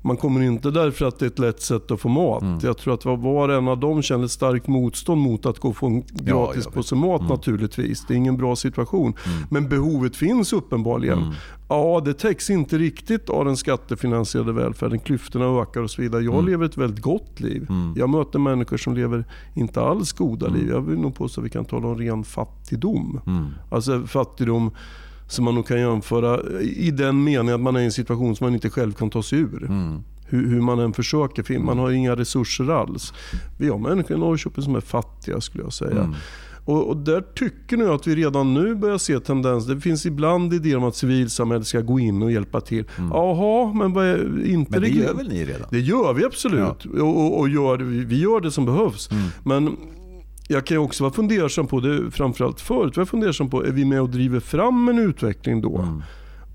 Man 0.03 0.17
kommer 0.17 0.41
inte 0.43 0.71
därför 0.71 1.05
att 1.07 1.19
det 1.19 1.25
är 1.25 1.31
ett 1.31 1.39
lätt 1.39 1.61
sätt 1.63 1.91
att 1.91 2.01
få 2.01 2.09
mat. 2.09 2.43
Mm. 2.43 2.59
Jag 2.63 2.79
tror 2.79 2.95
att 2.95 3.05
var- 3.05 3.49
och 3.49 3.55
en 3.55 3.69
av 3.69 3.79
dem 3.81 4.03
känner 4.03 4.25
ett 4.25 4.31
starkt 4.31 4.67
motstånd 4.67 5.21
mot 5.21 5.47
att 5.47 5.59
gå 5.59 5.69
och 5.69 5.77
få 5.77 5.87
en 5.87 6.03
gratis 6.13 6.67
vet. 6.67 6.75
påse 6.75 6.95
mat 6.95 7.21
Mm. 7.21 7.31
naturligtvis. 7.33 8.05
Det 8.07 8.15
är 8.15 8.17
ingen 8.17 8.37
bra 8.37 8.57
situation. 8.57 9.15
Men 9.51 9.69
behovet 9.69 10.17
finns 10.17 10.53
uppenbarligen. 10.53 11.19
Mm. 11.19 11.35
Ja, 11.69 12.03
det 12.05 12.15
täcks 12.15 12.51
inte 12.51 12.79
riktigt 12.79 13.31
av 13.31 13.45
den 13.45 13.57
skattefinansierade 13.57 14.53
välfärden. 14.53 14.99
Klyftorna 14.99 15.61
ökar 15.63 15.81
och 15.83 15.91
så 15.91 16.03
vidare. 16.03 16.23
Jag 16.23 16.35
Mm. 16.35 16.47
lever 16.47 16.65
ett 16.67 16.77
väldigt 16.77 17.03
gott 17.03 17.41
liv. 17.41 17.67
Jag 17.97 18.09
möter 18.11 18.39
människor 18.39 18.77
som 18.77 18.95
lever 18.95 19.25
inte 19.55 19.81
alls 19.81 20.13
goda 20.13 20.47
liv. 20.49 20.69
Jag 20.69 20.81
vill 20.81 20.99
nog 20.99 21.15
påstå 21.15 21.41
att 21.41 21.45
vi 21.45 21.51
kan 21.51 21.65
tala 21.65 21.89
om 21.89 21.99
ren 21.99 22.25
fattigdom. 22.25 23.21
Mm. 23.27 23.47
Alltså 23.71 24.07
fattigdom 24.07 24.71
som 25.29 25.45
man 25.45 25.55
nog 25.55 25.67
kan 25.67 25.81
jämföra 25.81 26.41
i 26.61 26.91
den 26.91 27.25
meningen 27.25 27.55
att 27.55 27.61
man 27.61 27.77
är 27.77 27.81
i 27.81 27.85
en 27.85 27.93
situation 27.93 28.37
som 28.37 28.45
man 28.45 28.55
inte 28.55 28.71
själv 28.71 28.93
kan 28.93 29.11
ta 29.11 29.23
sig 29.23 29.39
ur. 29.39 29.65
Mm. 29.65 30.03
Hur, 30.27 30.49
hur 30.49 30.61
man 30.61 30.79
än 30.79 30.93
försöker. 30.93 31.59
Man 31.59 31.79
har 31.79 31.91
inga 31.91 32.17
resurser 32.17 32.71
alls. 32.71 33.13
Vi 33.59 33.69
har 33.69 33.79
människor 33.79 34.17
i 34.17 34.21
Norrköping 34.21 34.65
som 34.65 34.75
är 34.75 34.81
fattiga 34.81 35.41
skulle 35.41 35.65
jag 35.65 35.73
säga. 35.73 36.01
Mm. 36.01 36.15
Och, 36.65 36.89
och 36.89 36.97
där 36.97 37.21
tycker 37.21 37.77
jag 37.77 37.91
att 37.91 38.07
vi 38.07 38.17
redan 38.17 38.55
nu 38.55 38.75
börjar 38.75 38.99
se 38.99 39.21
tendenser. 39.21 39.75
Det 39.75 39.81
finns 39.81 40.07
ibland 40.07 40.55
idéer 40.55 40.77
om 40.77 40.85
att 40.85 40.97
civilsamhället 40.97 41.67
ska 41.67 41.81
gå 41.81 42.01
in 42.01 42.23
och 42.23 42.33
hjälpa 42.33 42.61
till. 42.61 42.85
Jaha, 43.11 43.73
men 43.73 43.93
vad 43.93 44.07
är, 44.07 44.47
inte 44.47 44.71
Men 44.71 44.81
det 44.81 44.89
gör 44.89 45.15
väl 45.15 45.29
ni 45.29 45.45
redan? 45.45 45.69
det 45.71 45.81
gör 45.81 46.15
vi 46.15 46.25
absolut. 46.25 46.85
Och, 46.85 47.01
och, 47.01 47.39
och 47.39 47.49
gör, 47.49 47.79
vi 47.79 48.05
vi 48.05 48.21
gör 48.21 48.41
det 48.41 48.51
som 48.51 48.65
behövs. 48.65 49.11
Mm. 49.11 49.25
Men 49.45 49.77
jag 50.51 50.67
kan 50.67 50.75
ju 50.75 50.79
också 50.79 51.05
vara 51.05 51.13
fundersam 51.15 51.67
på, 51.67 51.81
det 51.81 52.11
framförallt 52.11 52.61
förut 52.61 52.97
var 52.97 53.01
jag 53.01 53.09
fundersam 53.09 53.51
på, 53.51 53.65
är 53.65 53.71
vi 53.71 53.85
med 53.85 54.01
och 54.01 54.09
driver 54.11 54.41
fram 54.41 54.89
en 54.89 54.99
utveckling 54.99 55.61
då? 55.61 55.79
Mm. 55.79 56.03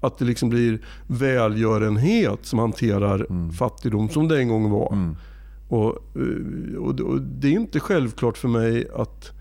Att 0.01 0.17
det 0.17 0.25
liksom 0.25 0.49
blir 0.49 0.79
välgörenhet 1.07 2.39
som 2.41 2.59
hanterar 2.59 3.25
Mm. 3.29 3.51
fattigdom 3.51 4.09
som 4.09 4.27
det 4.27 4.37
en 4.39 4.47
gång 4.47 4.69
var. 4.69 4.97
Och, 5.69 5.85
eh, 6.15 6.77
och, 6.77 6.99
och 6.99 7.21
Det 7.21 7.47
är 7.47 7.51
inte 7.51 7.79
självklart 7.79 8.37
för 8.37 8.47
mig 8.47 8.87
att 8.95 9.31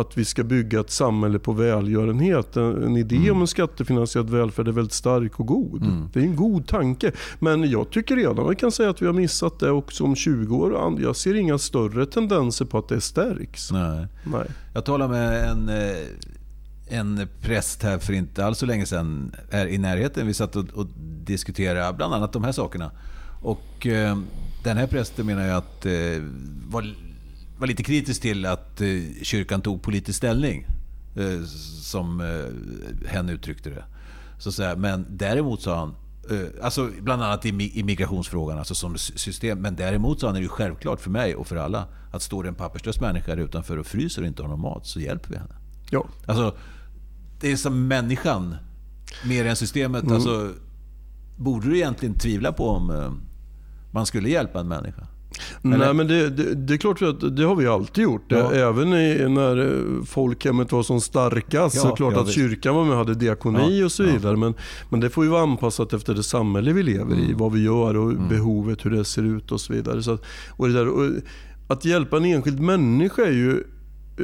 att 0.00 0.18
vi 0.18 0.24
ska 0.24 0.42
bygga 0.44 0.80
ett 0.80 0.90
samhälle 0.90 1.38
på 1.38 1.52
välgörenhet. 1.52 2.56
En, 2.56 2.82
en 2.82 2.96
idé 2.96 3.16
Mm. 3.16 3.32
om 3.32 3.40
en 3.40 3.46
skattefinansierad 3.46 4.30
välfärd 4.30 4.68
är 4.68 4.72
väldigt 4.72 4.92
stark 4.92 5.40
och 5.40 5.46
god. 5.46 5.82
Det 6.12 6.20
är 6.20 6.24
en 6.24 6.36
god 6.36 6.66
tanke. 6.66 7.12
Men 7.38 7.70
jag 7.70 7.90
tycker 7.90 8.16
redan 8.16 8.36
man 8.36 8.56
kan 8.56 8.72
säga 8.72 8.90
att 8.90 9.02
vi 9.02 9.06
har 9.06 9.12
missat 9.12 9.58
det 9.60 9.70
också 9.70 10.04
om 10.04 10.16
20 10.16 10.56
år. 10.56 11.00
Jag 11.02 11.16
ser 11.16 11.34
inga 11.34 11.58
större 11.58 12.06
tendenser 12.06 12.64
på 12.64 12.78
att 12.78 12.88
det 12.88 13.00
stärks. 13.00 13.72
Nej. 13.72 14.06
Nej. 14.24 14.46
Jag 14.74 14.84
talade 14.84 15.10
med 15.10 15.50
en, 15.50 15.68
eh, 15.68 16.98
en 16.98 17.28
präst 17.42 17.82
här 17.82 17.98
för 17.98 18.12
inte 18.12 18.44
alls 18.44 18.58
så 18.58 18.66
länge 18.66 18.86
sedan 18.86 19.34
här 19.52 19.66
i 19.66 19.78
närheten. 19.78 20.26
Vi 20.26 20.34
satt 20.34 20.56
och, 20.56 20.64
och 20.74 20.86
diskuterade 21.24 21.96
bland 21.96 22.14
annat 22.14 22.32
de 22.32 22.44
här 22.44 22.52
sakerna. 22.52 22.90
Och 23.42 23.86
eh, 23.86 24.18
den 24.64 24.76
här 24.76 24.86
prästen 24.86 25.26
menar 25.26 25.46
jag 25.46 25.56
att 25.56 25.86
eh, 25.86 25.92
var, 26.68 26.94
var 27.60 27.66
lite 27.66 27.82
kritisk 27.82 28.20
till 28.22 28.46
att 28.46 28.80
eh, 28.80 28.88
kyrkan 29.22 29.60
tog 29.62 29.82
politisk 29.82 30.16
ställning. 30.18 30.66
Eh, 31.16 31.44
som 31.82 32.20
eh, 32.20 33.08
hen 33.10 33.28
uttryckte 33.28 33.70
det. 33.70 33.84
Så, 34.38 34.52
så 34.52 34.62
här, 34.62 34.76
men 34.76 35.06
däremot 35.10 35.62
sa 35.62 35.78
han, 35.78 35.94
alltså 36.62 36.90
bland 37.00 37.22
annat 37.22 37.46
i, 37.46 37.52
mi- 37.52 37.70
i 37.74 37.82
migrationsfrågan, 37.82 38.58
alltså 38.58 38.74
som 38.74 38.98
sy- 38.98 39.16
system. 39.18 39.58
Men 39.58 39.76
däremot 39.76 40.20
sa 40.20 40.26
han 40.26 40.36
är 40.36 40.40
det 40.40 40.44
ju 40.44 40.48
självklart 40.48 41.00
för 41.00 41.10
mig 41.10 41.34
och 41.34 41.46
för 41.46 41.56
alla 41.56 41.86
att 42.12 42.22
står 42.22 42.42
det 42.42 42.48
en 42.48 42.54
papperslös 42.54 43.00
människa 43.00 43.36
där 43.36 43.42
utanför 43.42 43.76
och 43.76 43.86
fryser 43.86 44.22
och 44.22 44.28
inte 44.28 44.42
har 44.42 44.48
någon 44.48 44.60
mat 44.60 44.86
så 44.86 45.00
hjälper 45.00 45.28
vi 45.30 45.36
henne. 45.36 45.54
Ja. 45.90 46.06
Alltså, 46.26 46.56
det 47.40 47.52
är 47.52 47.56
som 47.56 47.88
människan 47.88 48.54
mer 49.24 49.44
än 49.44 49.56
systemet. 49.56 50.10
Alltså, 50.10 50.52
borde 51.36 51.68
du 51.68 51.76
egentligen 51.76 52.14
tvivla 52.14 52.52
på 52.52 52.68
om 52.68 53.20
man 53.92 54.06
skulle 54.06 54.28
hjälpa 54.30 54.60
en 54.60 54.68
människa? 54.68 55.06
Nej, 55.62 55.94
men 55.94 56.06
det, 56.06 56.30
det, 56.30 56.54
det 56.54 56.74
är 56.74 56.78
klart 56.78 57.02
att 57.02 57.36
det 57.36 57.42
har 57.44 57.56
vi 57.56 57.66
alltid 57.66 58.04
gjort. 58.04 58.24
Ja. 58.28 58.52
Även 58.52 58.94
i, 58.94 59.28
när 59.28 59.56
eh, 59.58 60.04
folkhemmet 60.04 60.72
var 60.72 60.82
som 60.82 61.00
starkast. 61.00 61.76
Ja, 61.76 61.82
så 61.82 61.90
klart 61.90 62.12
ja, 62.14 62.20
att 62.20 62.26
visst. 62.26 62.36
kyrkan 62.36 62.74
var 62.74 62.82
med 62.84 62.92
och 62.92 62.98
hade 62.98 63.14
diakoni 63.14 63.82
och 63.82 63.92
så 63.92 64.02
vidare. 64.02 64.36
Men, 64.36 64.54
men 64.90 65.00
det 65.00 65.10
får 65.10 65.24
ju 65.24 65.30
vara 65.30 65.42
anpassat 65.42 65.92
efter 65.92 66.14
det 66.14 66.22
samhälle 66.22 66.72
vi 66.72 66.82
lever 66.82 67.00
Mm. 67.14 67.30
i. 67.30 67.32
Vad 67.32 67.52
vi 67.52 67.62
gör 67.62 67.96
och 67.96 68.14
behovet, 68.28 68.84
hur 68.86 68.90
det 68.90 69.04
ser 69.04 69.22
ut 69.22 69.52
och 69.52 69.60
så 69.60 69.72
vidare. 69.72 70.02
Så 70.02 70.10
att, 70.12 70.22
och 70.50 70.68
det 70.68 70.74
där, 70.74 70.88
och, 70.88 71.10
att 71.68 71.84
hjälpa 71.84 72.16
en 72.16 72.24
enskild 72.24 72.60
människa 72.60 73.22
är 73.22 73.32
ju 73.32 73.64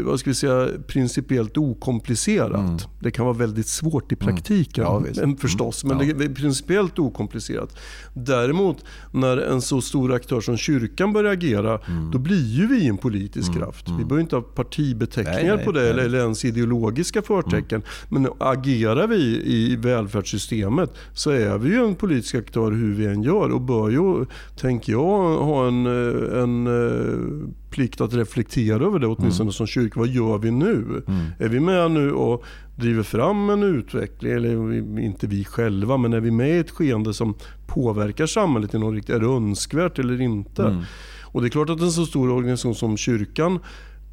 vad 0.03 0.21
ska 0.21 0.31
vi 0.31 0.35
säga, 0.35 0.69
principiellt 0.87 1.57
okomplicerat. 1.59 2.89
Det 3.01 3.11
kan 3.11 3.25
vara 3.25 3.37
väldigt 3.37 3.67
svårt 3.67 4.13
i 4.13 4.17
praktiken 4.17 4.85
Mm. 4.87 5.05
Ja, 5.15 5.21
men 5.27 5.37
förstås. 5.37 5.85
Men 5.85 6.09
Ja. 6.09 6.15
det 6.19 6.25
är 6.25 6.29
principiellt 6.35 6.99
okomplicerat. 6.99 7.77
Däremot 8.15 8.85
när 9.13 9.37
en 9.37 9.63
så 9.63 9.81
stor 9.81 10.13
aktör 10.15 10.41
som 10.41 10.57
kyrkan 10.57 11.13
börjar 11.13 11.33
agera, 11.33 11.79
Mm. 11.89 12.11
då 12.11 12.19
blir 12.19 12.47
ju 12.47 12.67
vi 12.67 12.87
en 12.89 12.97
politisk 12.97 13.55
kraft. 13.55 13.89
Vi 13.89 14.05
behöver 14.05 14.21
inte 14.21 14.37
ha 14.37 14.43
partibeteckningar 14.43 15.57
Nej, 15.57 15.65
på 15.65 15.73
det 15.73 15.81
nej. 15.81 15.91
eller, 15.91 16.03
eller 16.05 16.19
ens 16.19 16.45
ideologiska 16.45 17.23
förtecken. 17.23 17.83
Men 18.09 18.29
agerar 18.39 19.07
vi 19.07 19.43
i 19.47 19.77
välfärdssystemet 19.77 20.95
så 21.15 21.31
är 21.31 21.59
vi 21.59 21.69
ju 21.69 21.85
en 21.85 21.95
politisk 21.95 22.35
aktör 22.35 22.71
hur 22.73 22.95
vi 22.95 23.07
än 23.07 23.23
gör 23.23 23.51
och 23.51 23.61
bör 23.61 23.91
ju, 23.91 24.25
tänker 24.57 24.93
jag, 24.93 25.39
ha 25.39 25.69
en, 25.69 25.87
eh, 25.87 26.43
en 26.43 26.67
eh, 26.67 27.49
plikt 27.77 28.01
att 28.01 28.15
reflektera 28.15 28.85
över 28.85 28.99
det 28.99 29.07
åtminstone 29.07 29.53
som 29.53 29.67
kyrka. 29.67 30.01
Vad 30.01 30.09
gör 30.09 30.39
vi 30.39 30.51
nu? 30.51 31.03
Är 31.39 31.49
vi 31.49 31.61
med 31.61 31.91
nu 31.91 32.13
och 32.13 32.45
driver 32.77 33.03
fram 33.03 33.51
en 33.51 33.63
utveckling, 33.63 34.33
eller 34.33 34.73
inte 35.01 35.27
vi 35.27 35.45
själva, 35.45 35.97
men 35.97 36.13
är 36.13 36.21
vi 36.21 36.31
med 36.31 36.57
i 36.57 36.59
ett 36.59 36.71
skeende 36.71 37.15
som 37.15 37.35
påverkar 37.67 38.27
samhället 38.27 38.75
i 38.75 38.79
någon 38.79 38.95
riktning? 38.95 39.17
Är 39.17 39.21
det 39.21 39.27
önskvärt 39.27 39.99
eller 39.99 40.21
inte? 40.21 40.85
Och 41.23 41.43
det 41.43 41.49
är 41.49 41.51
klart 41.51 41.71
att 41.71 41.81
en 41.81 41.93
så 41.93 42.07
stor 42.07 42.31
organisation 42.31 42.75
som 42.75 42.97
kyrkan 42.97 43.59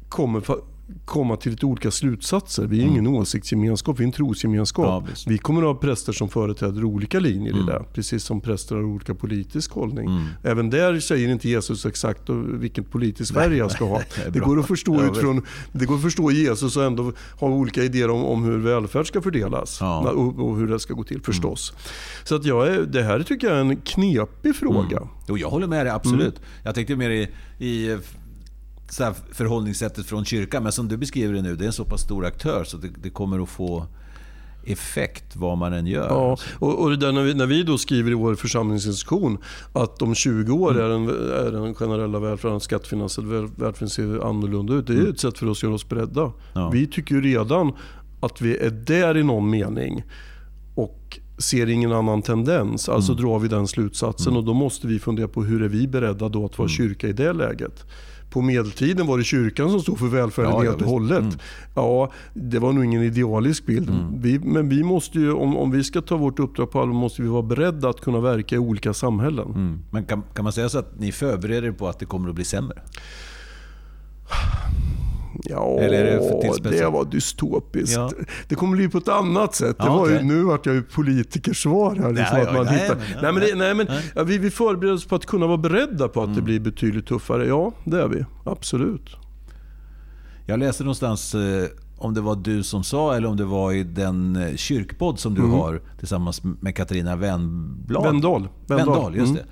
kommer 0.08 0.40
komma 1.04 1.36
till 1.36 1.50
lite 1.50 1.66
olika 1.66 1.90
slutsatser. 1.90 2.66
Vi 2.66 2.82
är 2.82 2.86
ingen 2.86 3.06
åsiktsgemenskap, 3.06 4.00
vi 4.00 4.02
är 4.02 4.06
en 4.06 4.12
trosgemenskap. 4.12 5.04
Ja, 5.08 5.14
vi 5.26 5.38
kommer 5.38 5.60
att 5.60 5.66
ha 5.66 5.74
präster 5.74 6.12
som 6.12 6.28
företräder 6.28 6.84
olika 6.84 7.20
linjer 7.20 7.62
i 7.62 7.66
det. 7.66 7.84
Precis 7.92 8.24
som 8.24 8.40
präster 8.40 8.76
har 8.76 8.82
olika 8.82 9.14
politisk 9.14 9.72
hållning. 9.72 10.28
Även 10.42 10.70
där 10.70 11.00
säger 11.00 11.28
inte 11.28 11.48
Jesus 11.48 11.86
exakt 11.86 12.30
vilken 12.46 12.84
politisk 12.84 13.34
färg 13.34 13.56
jag 13.56 13.70
ska 13.70 13.84
ha. 13.84 14.00
Det 14.32 14.38
går, 14.38 14.60
att 14.60 14.66
förstå 14.66 14.94
Ja, 14.94 15.10
utifrån, 15.10 15.42
det 15.72 15.86
går 15.86 15.94
att 15.94 16.02
förstå 16.02 16.30
Jesus 16.30 16.76
och 16.76 16.84
ändå 16.84 17.12
ha 17.38 17.48
olika 17.48 17.84
idéer 17.84 18.10
om, 18.10 18.24
om 18.24 18.44
hur 18.44 18.58
välfärd 18.58 19.06
ska 19.06 19.22
fördelas. 19.22 19.78
Ja. 19.80 20.00
Mm. 20.00 20.16
Och, 20.16 20.48
och 20.48 20.56
hur 20.56 20.66
det 20.66 20.80
ska 20.80 20.94
gå 20.94 21.04
till 21.04 21.22
förstås. 21.22 21.72
Så 22.24 22.34
att 22.34 22.44
jag 22.44 22.66
är, 22.66 22.82
det 22.82 23.02
här 23.02 23.22
tycker 23.22 23.46
jag 23.46 23.56
är 23.56 23.60
en 23.60 23.76
knepig 23.76 24.56
fråga. 24.56 25.08
Jo, 25.28 25.38
jag 25.38 25.50
håller 25.50 25.66
med 25.66 25.86
dig, 25.86 25.94
absolut. 25.94 26.40
Jag 26.62 26.74
tänkte 26.74 26.96
mer 26.96 27.10
i, 27.10 27.28
i 27.58 27.98
så 28.94 29.04
här 29.04 29.14
förhållningssättet 29.32 30.06
från 30.06 30.24
kyrkan. 30.24 30.62
Men 30.62 30.72
som 30.72 30.88
du 30.88 30.96
beskriver 30.96 31.34
det 31.34 31.42
nu, 31.42 31.56
det 31.56 31.64
är 31.64 31.66
en 31.66 31.72
så 31.72 31.84
pass 31.84 32.00
stor 32.00 32.26
aktör 32.26 32.64
så 32.64 32.76
det, 32.76 32.88
det 33.02 33.10
kommer 33.10 33.42
att 33.42 33.48
få 33.48 33.86
effekt 34.66 35.36
vad 35.36 35.58
man 35.58 35.72
än 35.72 35.86
gör. 35.86 36.08
Ja, 36.08 36.38
och, 36.58 36.82
och 36.82 36.98
där 36.98 37.12
när, 37.12 37.22
vi, 37.22 37.34
när 37.34 37.46
vi 37.46 37.62
då 37.62 37.78
skriver 37.78 38.10
i 38.10 38.14
vår 38.14 38.34
församlingsinstruktion 38.34 39.38
att 39.72 40.02
om 40.02 40.14
20 40.14 40.52
år 40.52 40.80
är 40.80 40.88
den, 40.88 41.08
är 41.08 41.52
den 41.52 41.74
generella 41.74 42.18
välfärden, 42.18 42.60
skattefinansierad 42.60 43.30
väl, 43.30 43.48
välfärden 43.56 43.88
ser 43.88 44.28
annorlunda 44.28 44.74
ut. 44.74 44.86
Det 44.86 44.94
är 44.94 45.10
ett 45.10 45.20
sätt 45.20 45.38
för 45.38 45.48
oss 45.48 45.58
att 45.58 45.62
göra 45.62 45.74
oss 45.74 45.88
beredda. 45.88 46.32
Ja. 46.52 46.70
Vi 46.70 46.86
tycker 46.86 47.20
redan 47.20 47.72
att 48.20 48.40
vi 48.40 48.56
är 48.56 48.70
där 48.70 49.16
i 49.16 49.22
någon 49.22 49.50
mening 49.50 50.02
och 50.74 51.18
ser 51.38 51.68
ingen 51.68 51.92
annan 51.92 52.22
tendens. 52.22 52.88
Alltså 52.88 53.14
drar 53.14 53.38
vi 53.38 53.48
den 53.48 53.66
slutsatsen 53.66 54.36
och 54.36 54.44
då 54.44 54.54
måste 54.54 54.86
vi 54.86 54.98
fundera 54.98 55.28
på 55.28 55.44
hur 55.44 55.62
är 55.62 55.68
vi 55.68 55.88
beredda 55.88 56.28
då 56.28 56.44
att 56.44 56.58
vara 56.58 56.68
kyrka 56.68 57.08
i 57.08 57.12
det 57.12 57.32
läget. 57.32 57.84
På 58.30 58.42
medeltiden 58.42 59.06
var 59.06 59.18
det 59.18 59.24
kyrkan 59.24 59.70
som 59.70 59.80
stod 59.80 59.98
för 59.98 60.06
välfärden 60.06 60.50
Ja, 60.50 60.62
helt 60.62 60.82
och 60.82 60.88
hållet. 60.88 61.38
Ja, 61.74 62.12
det 62.34 62.58
var 62.58 62.72
nog 62.72 62.84
ingen 62.84 63.02
idealisk 63.02 63.66
bild. 63.66 63.90
Vi, 64.16 64.38
men 64.38 64.68
vi 64.68 64.82
måste 64.82 65.18
ju, 65.18 65.32
om, 65.32 65.56
om 65.56 65.70
vi 65.70 65.84
ska 65.84 66.00
ta 66.00 66.16
vårt 66.16 66.38
uppdrag 66.38 66.70
på 66.70 66.80
allvar 66.80 66.94
måste 66.94 67.22
vi 67.22 67.28
vara 67.28 67.42
beredda 67.42 67.88
att 67.88 68.00
kunna 68.00 68.20
verka 68.20 68.54
i 68.54 68.58
olika 68.58 68.94
samhällen. 68.94 69.46
Mm. 69.46 69.80
Men 69.90 70.04
kan, 70.04 70.22
kan 70.34 70.44
man 70.44 70.52
säga 70.52 70.68
så 70.68 70.78
att 70.78 70.98
ni 70.98 71.12
förbereder 71.12 71.68
er 71.68 71.72
på 71.72 71.88
att 71.88 71.98
det 71.98 72.06
kommer 72.06 72.28
att 72.28 72.34
bli 72.34 72.44
sämre? 72.44 72.82
Ja, 75.42 75.76
det 75.80 75.88
det 76.62 76.90
var 76.90 77.04
dystopiskt. 77.04 77.96
Ja. 77.96 78.10
Det 78.48 78.54
kommer 78.54 78.76
bli 78.76 78.88
på 78.88 78.98
ett 78.98 79.08
annat 79.08 79.54
sätt. 79.54 79.78
Det 79.78 79.84
Ja, 79.84 79.96
var 79.96 80.08
ju, 80.08 80.14
okej. 80.14 80.26
nu 80.26 80.42
vart 80.42 80.66
jag 80.66 80.74
ju 80.74 80.82
politikersvar 80.82 81.96
här. 81.96 82.12
Liksom, 82.12 82.38
Ja, 82.38 82.42
att 82.42 82.46
ja, 82.48 82.52
man 82.52 82.64
nej, 82.66 82.78
hittar, 82.78 82.94
men, 82.96 83.04
ja, 83.14 83.18
nej, 83.22 83.32
men 83.32 83.42
det, 83.42 83.54
nej. 83.54 83.74
nej, 83.74 83.86
men, 83.86 83.96
ja, 84.14 84.22
vi, 84.22 84.38
vi 84.38 84.50
förbereder 84.50 84.94
oss 84.94 85.04
på 85.06 85.14
att 85.14 85.26
kunna 85.26 85.46
vara 85.46 85.56
beredda 85.58 86.08
på 86.08 86.20
att 86.20 86.24
Mm. 86.26 86.36
det 86.36 86.42
blir 86.42 86.60
betydligt 86.60 87.06
tuffare. 87.06 87.46
Ja, 87.46 87.72
det 87.84 88.02
är 88.02 88.08
vi. 88.08 88.24
Absolut. 88.44 89.16
Jag 90.46 90.58
läste 90.58 90.82
någonstans, 90.84 91.34
eh, 91.34 91.66
om 91.98 92.14
det 92.14 92.20
var 92.20 92.36
du 92.36 92.62
som 92.62 92.84
sa 92.84 93.16
eller 93.16 93.28
om 93.28 93.36
det 93.36 93.44
var 93.44 93.72
i 93.72 93.82
den 93.84 94.36
eh, 94.36 94.56
kyrkpodd 94.56 95.18
som 95.18 95.34
du 95.34 95.42
har 95.42 95.80
tillsammans 95.98 96.42
med 96.60 96.76
Katarina 96.76 97.16
Wennblad. 97.16 98.02
Wendahl. 98.04 98.48
Wendahl, 98.66 99.16
just 99.16 99.30
Mm. 99.30 99.34
det. 99.34 99.44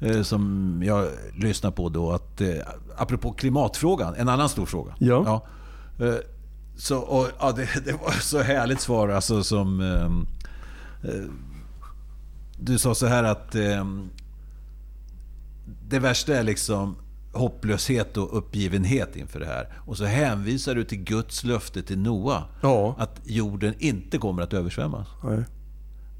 Eh, 0.00 0.22
som 0.22 0.74
jag 0.84 1.08
lyssnar 1.34 1.70
på 1.70 1.88
då. 1.88 2.12
Att, 2.12 2.40
eh, 2.40 2.48
apropå 2.96 3.32
klimatfrågan, 3.32 4.14
en 4.14 4.28
annan 4.28 4.48
stor 4.48 4.66
fråga. 4.66 4.94
Ja. 4.98 5.46
eh, 5.98 6.14
så, 6.76 6.98
och, 6.98 7.28
ja, 7.40 7.52
det, 7.52 7.68
det 7.84 7.92
var 7.92 8.10
så 8.20 8.38
härligt 8.38 8.80
svar 8.80 9.08
alltså 9.08 9.42
som... 9.42 9.80
ehm, 9.80 10.26
eh, 11.02 11.30
du 12.62 12.78
sa 12.78 12.94
så 12.94 13.06
här 13.06 13.24
att 13.24 13.54
ehm, 13.54 14.10
det 15.88 15.98
värsta 15.98 16.34
är 16.36 16.42
liksom 16.42 16.96
hopplöshet 17.32 18.16
och 18.16 18.38
uppgivenhet 18.38 19.16
inför 19.16 19.40
det 19.40 19.46
här. 19.46 19.68
Och 19.86 19.96
så 19.96 20.04
hänvisar 20.04 20.74
du 20.74 20.84
till 20.84 21.02
Guds 21.04 21.44
löfte 21.44 21.82
till 21.82 21.98
Noa. 21.98 22.44
Ja. 22.60 22.94
Att 22.98 23.20
jorden 23.24 23.74
inte 23.78 24.18
kommer 24.18 24.42
att 24.42 24.52
översvämmas. 24.52 25.08
Nej. 25.24 25.44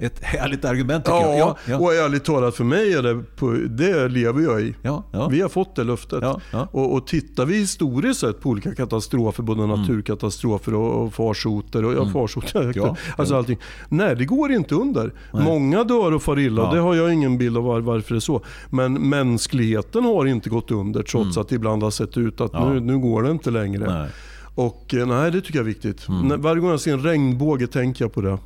Ett 0.01 0.23
härligt 0.25 0.65
argument 0.65 1.05
tycker 1.05 1.17
Ja, 1.19 1.37
jag. 1.39 1.57
Ja, 1.67 1.79
och 1.79 1.95
ärligt 1.95 2.25
talat 2.25 2.55
för 2.55 2.65
mig 2.65 2.93
är 2.95 3.03
det, 3.03 3.23
på, 3.37 3.51
det 3.71 4.09
lever 4.09 4.43
jag 4.43 4.61
i. 4.63 4.75
ja, 4.83 5.05
ja. 5.13 5.29
Vi 5.29 5.41
har 5.41 5.49
fått 5.49 5.77
det 5.77 5.85
löftet. 5.85 6.19
Ja, 6.23 6.41
ja. 6.53 6.69
Och, 6.73 6.95
och 6.95 7.07
tittar 7.07 7.47
vi 7.47 7.57
historiskt 7.57 8.21
sett 8.21 8.41
på 8.41 8.49
olika 8.49 8.75
katastrofer, 8.75 9.43
både 9.43 9.63
Mm. 9.65 9.81
naturkatastrofer 9.81 10.75
och, 10.75 11.05
och 11.05 11.15
farsoter. 11.15 11.85
Och, 11.85 11.93
ja, 11.95 12.07
farsoter 12.13 12.73
Ja, 12.77 12.97
alltså 13.17 13.35
ja. 13.35 13.39
allting. 13.39 13.59
Nej, 13.89 14.17
det 14.17 14.25
går 14.25 14.53
inte 14.53 14.75
under. 14.75 15.13
Många 15.33 15.85
dör 15.85 16.13
och 16.15 16.23
far 16.23 16.39
illa. 16.39 16.63
Ja. 16.63 16.73
Det 16.75 16.81
har 16.81 16.95
jag 16.95 17.13
ingen 17.13 17.39
bild 17.39 17.57
av 17.57 17.65
var, 17.65 17.81
varför 17.81 18.15
det 18.15 18.19
är 18.19 18.21
så. 18.21 18.43
Men 18.71 18.93
mänskligheten 19.09 20.05
har 20.05 20.27
inte 20.27 20.51
gått 20.51 20.71
under 20.71 21.03
trots 21.03 21.37
att 21.39 21.49
det 21.49 21.55
ibland 21.55 21.83
har 21.83 21.91
sett 21.91 22.17
ut 22.17 22.41
att 22.41 22.55
Mm. 22.55 22.63
Ja. 22.69 22.73
nu, 22.75 22.81
nu 22.81 22.99
går 22.99 23.23
det 23.23 23.31
inte 23.31 23.51
längre. 23.51 23.87
Nej. 23.87 23.97
Mm. 23.97 24.09
Och 24.55 24.95
eh, 24.95 25.07
nej, 25.07 25.31
det 25.31 25.41
tycker 25.41 25.59
jag 25.59 25.65
är 25.65 25.69
viktigt. 25.69 26.07
När, 26.25 26.37
varje 26.37 26.61
gång 26.61 26.71
jag 26.71 26.81
ser 26.81 26.93
en 26.93 27.03
regnbåge 27.03 27.67
tänker 27.67 28.05
jag 28.05 28.13
på 28.13 28.21
det. 28.21 28.39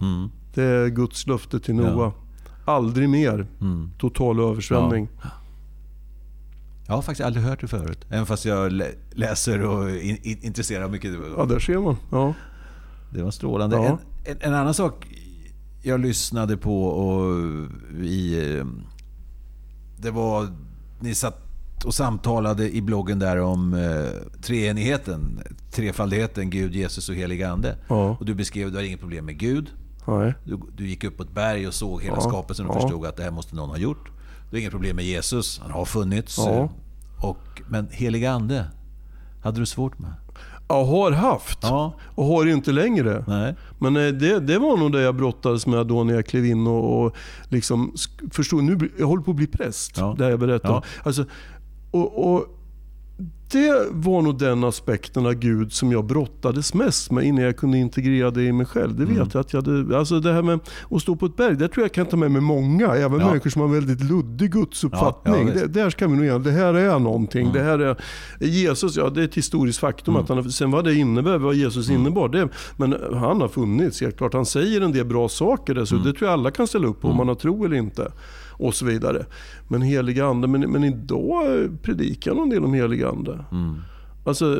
Det 0.54 0.62
är 0.62 0.88
Guds 0.88 1.26
löfte 1.26 1.60
till 1.60 1.74
Noa. 1.74 1.86
Ja. 2.66 2.72
Aldrig 2.72 3.08
mer 3.08 3.46
Mm. 3.60 3.90
total 3.98 4.40
översvämning. 4.40 5.08
Jag 6.86 6.94
har 6.94 7.02
faktiskt 7.02 7.26
aldrig 7.26 7.44
hört 7.46 7.60
det 7.60 7.68
förut. 7.68 8.04
Även 8.10 8.26
fast 8.26 8.44
jag 8.44 8.72
lä- 8.72 8.94
läser 9.10 9.62
och 9.66 9.90
är 9.90 9.98
in, 10.02 10.16
in, 10.22 10.38
intresserad 10.42 10.90
mycket. 10.90 11.14
Ja, 11.36 11.44
där 11.44 11.58
ser 11.58 11.78
man. 11.78 11.96
Ja. 12.12 12.34
Det 13.12 13.22
var 13.22 13.30
strålande. 13.30 13.76
Ja. 13.76 13.84
En, 13.84 13.98
en, 14.24 14.36
en 14.40 14.54
annan 14.54 14.74
sak 14.74 15.06
jag 15.82 16.00
lyssnade 16.00 16.56
på 16.56 16.84
och 16.86 17.40
i... 18.04 18.54
eh, 18.58 18.64
Det 19.98 20.10
var... 20.10 20.48
Ni 21.00 21.14
satt 21.14 21.40
och 21.84 21.94
samtalade 21.94 22.76
i 22.76 22.82
bloggen 22.82 23.18
där 23.18 23.40
om 23.40 23.74
eh, 23.74 24.40
treenigheten. 24.42 25.40
Trefaldigheten, 25.72 26.50
Gud, 26.50 26.74
Jesus 26.74 27.08
och 27.08 27.14
helig 27.14 27.42
Ande. 27.42 27.76
Ja. 27.88 28.16
Och 28.20 28.24
du 28.26 28.34
beskrev 28.34 28.66
att 28.66 28.72
du 28.72 28.78
har 28.78 28.84
inget 28.84 29.00
problem 29.00 29.24
med 29.26 29.38
Gud. 29.38 29.70
Nej. 30.06 30.34
Du, 30.44 30.58
du 30.76 30.88
gick 30.88 31.04
upp 31.04 31.16
på 31.16 31.22
ett 31.22 31.32
berg 31.34 31.66
och 31.68 31.74
såg 31.74 32.02
hela 32.02 32.16
Ja, 32.16 32.20
skapelsen 32.20 32.66
och 32.66 32.76
ja. 32.76 32.80
förstod 32.80 33.06
att 33.06 33.16
det 33.16 33.22
här 33.22 33.30
måste 33.30 33.54
någon 33.56 33.68
ha 33.70 33.76
gjort. 33.78 34.10
Du 34.50 34.56
har 34.56 34.58
inget 34.60 34.70
problem 34.70 34.96
med 34.96 35.04
Jesus, 35.04 35.60
han 35.62 35.70
har 35.70 35.84
funnits. 35.84 36.38
Ja. 36.38 36.68
Och, 37.22 37.62
men 37.68 37.88
helig 37.90 38.24
ande 38.24 38.64
hade 39.42 39.60
du 39.60 39.66
svårt 39.66 39.98
med? 39.98 40.10
Jag 40.68 40.84
har 40.84 41.10
haft 41.12 41.58
Ja. 41.62 41.92
och 42.14 42.24
har 42.26 42.46
inte 42.46 42.72
längre. 42.72 43.24
Nej. 43.28 43.54
Men 43.78 43.96
eh, 43.96 44.12
det, 44.12 44.40
det 44.40 44.58
var 44.58 44.76
nog 44.76 44.92
det 44.92 45.00
jag 45.00 45.14
brottades 45.14 45.66
med 45.66 45.86
då 45.86 46.04
när 46.04 46.14
jag 46.14 46.26
klev 46.26 46.46
in 46.46 46.66
och, 46.66 47.04
och 47.04 47.16
liksom 47.48 47.94
förstod. 48.32 48.64
Nu, 48.64 48.90
jag 48.98 49.06
håller 49.06 49.22
på 49.22 49.30
att 49.30 49.36
bli 49.36 49.46
präst. 49.46 49.98
Ja. 49.98 50.14
Det 50.18 50.30
jag 50.30 50.38
berättade. 50.40 50.74
Ja. 50.74 50.82
Alltså, 51.02 51.24
och, 51.90 52.34
och 52.34 52.46
det 53.52 53.86
var 53.90 54.22
nog 54.22 54.38
den 54.38 54.64
aspekten 54.64 55.26
av 55.26 55.32
Gud 55.34 55.72
som 55.72 55.92
jag 55.92 56.04
brottades 56.04 56.74
mest 56.74 57.10
med 57.10 57.24
innan 57.24 57.44
jag 57.44 57.56
kunde 57.56 57.78
integrera 57.78 58.30
det 58.30 58.42
i 58.42 58.52
mig 58.52 58.66
själv. 58.66 58.94
Det 58.96 59.04
vet 59.04 59.16
Mm. 59.16 59.28
jag 59.32 59.40
att 59.40 59.52
jag 59.52 59.62
hade, 59.62 59.98
alltså 59.98 60.20
det 60.20 60.32
här 60.32 60.42
med 60.42 60.58
att 60.90 61.02
stå 61.02 61.16
på 61.16 61.26
ett 61.26 61.36
berg, 61.36 61.56
det 61.56 61.68
tror 61.68 61.84
jag 61.84 61.92
kan 61.92 62.06
ta 62.06 62.16
med 62.16 62.30
mig 62.30 62.40
många. 62.40 62.86
Även 62.94 63.20
Ja. 63.20 63.26
människor 63.26 63.50
som 63.50 63.62
har 63.62 63.68
väldigt 63.68 64.00
luddig 64.10 64.52
gudsuppfattning. 64.52 65.48
Ja, 65.48 65.54
ja, 65.54 65.60
det, 65.60 65.66
där 65.66 65.90
ska 65.90 66.06
vi 66.08 66.16
nog 66.16 66.24
igen, 66.24 66.42
det 66.42 66.50
här 66.50 66.74
är 66.74 66.98
någonting. 66.98 67.52
Det 67.52 67.62
här 67.62 67.78
är, 67.78 67.96
Jesus, 68.40 68.96
ja 68.96 69.10
det 69.10 69.20
är 69.20 69.24
ett 69.24 69.34
historiskt 69.34 69.78
faktum. 69.78 70.16
Att 70.16 70.28
han, 70.28 70.50
sen 70.52 70.70
vad 70.70 70.84
det 70.84 70.94
innebär, 70.94 71.38
vad 71.38 71.54
Jesus 71.54 71.90
innebar. 71.90 72.28
Det, 72.28 72.48
men 72.76 72.96
han 73.14 73.40
har 73.40 73.48
funnits, 73.48 74.00
helt 74.00 74.16
klart. 74.16 74.34
Han 74.34 74.46
säger 74.46 74.80
en 74.80 74.92
del 74.92 75.04
bra 75.04 75.28
saker. 75.28 75.74
där, 75.74 75.84
Så 75.84 75.96
Det 75.96 76.12
tror 76.12 76.30
jag 76.30 76.32
alla 76.32 76.50
kan 76.50 76.66
ställa 76.66 76.86
upp 76.88 77.00
på, 77.00 77.08
om 77.08 77.16
man 77.16 77.28
har 77.28 77.34
tro 77.34 77.64
eller 77.64 77.76
inte. 77.76 78.12
Och 78.56 78.74
så 78.74 78.84
vidare. 78.84 79.26
Men 79.68 79.82
helig 79.82 80.20
ande, 80.20 80.48
men, 80.48 80.60
men 80.60 80.84
idag 80.84 81.68
predikar 81.82 82.42
en 82.42 82.50
del 82.50 82.64
om 82.64 82.74
helig 82.74 83.02
ande. 83.02 83.44
Mm. 83.52 83.74
Alltså 84.26 84.58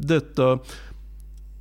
detta 0.00 0.58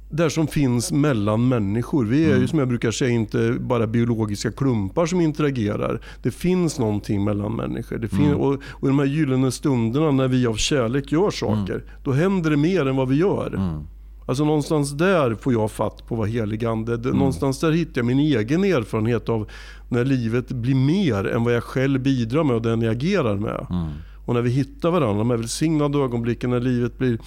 där 0.09 0.29
som 0.29 0.47
finns 0.47 0.91
mellan 0.91 1.47
människor. 1.47 2.05
Vi 2.05 2.23
är 2.25 2.29
Mm. 2.29 2.41
ju 2.41 2.47
som 2.47 2.59
jag 2.59 2.67
brukar 2.67 2.91
säga 2.91 3.09
inte 3.11 3.55
bara 3.59 3.87
biologiska 3.87 4.51
klumpar 4.51 5.05
som 5.05 5.21
interagerar. 5.21 6.01
Det 6.23 6.31
finns 6.31 6.79
någonting 6.79 7.23
mellan 7.23 7.55
människor. 7.55 7.97
Det 7.97 8.07
fin- 8.07 8.25
Mm. 8.25 8.37
och, 8.37 8.53
och 8.53 8.83
i 8.83 8.87
de 8.87 8.99
här 8.99 9.05
gyllene 9.05 9.51
stunderna 9.51 10.11
när 10.11 10.27
vi 10.27 10.47
av 10.47 10.55
kärlek 10.55 11.11
gör 11.11 11.29
saker, 11.31 11.83
då 12.03 12.11
händer 12.11 12.49
det 12.49 12.57
mer 12.57 12.85
än 12.87 12.95
vad 12.95 13.07
vi 13.09 13.15
gör. 13.15 13.81
Alltså 14.27 14.45
någonstans 14.45 14.91
där 14.91 15.35
får 15.35 15.53
jag 15.53 15.71
fatt 15.71 16.07
på 16.07 16.15
vad 16.15 16.29
helig 16.29 16.65
ande 16.65 16.93
Mm. 16.93 17.17
Någonstans 17.17 17.59
där 17.59 17.71
hittar 17.71 17.99
jag 17.99 18.05
min 18.05 18.19
egen 18.19 18.63
erfarenhet 18.63 19.29
av 19.29 19.49
när 19.89 20.05
livet 20.05 20.51
blir 20.51 20.75
mer 20.75 21.27
än 21.27 21.43
vad 21.43 21.53
jag 21.53 21.63
själv 21.63 22.01
bidrar 22.01 22.43
med 22.43 22.55
och 22.55 22.61
den 22.61 22.81
jag 22.81 22.91
agerar 22.91 23.35
med. 23.35 23.67
Mm. 23.69 23.87
Och 24.25 24.33
när 24.33 24.41
vi 24.41 24.49
hittar 24.49 24.91
varandra, 24.91 25.17
de 25.17 25.29
här 25.29 25.37
välsignade 25.37 25.97
ögonblicken 25.97 26.49
när 26.49 26.59
livet 26.59 26.97
blir 26.97 27.19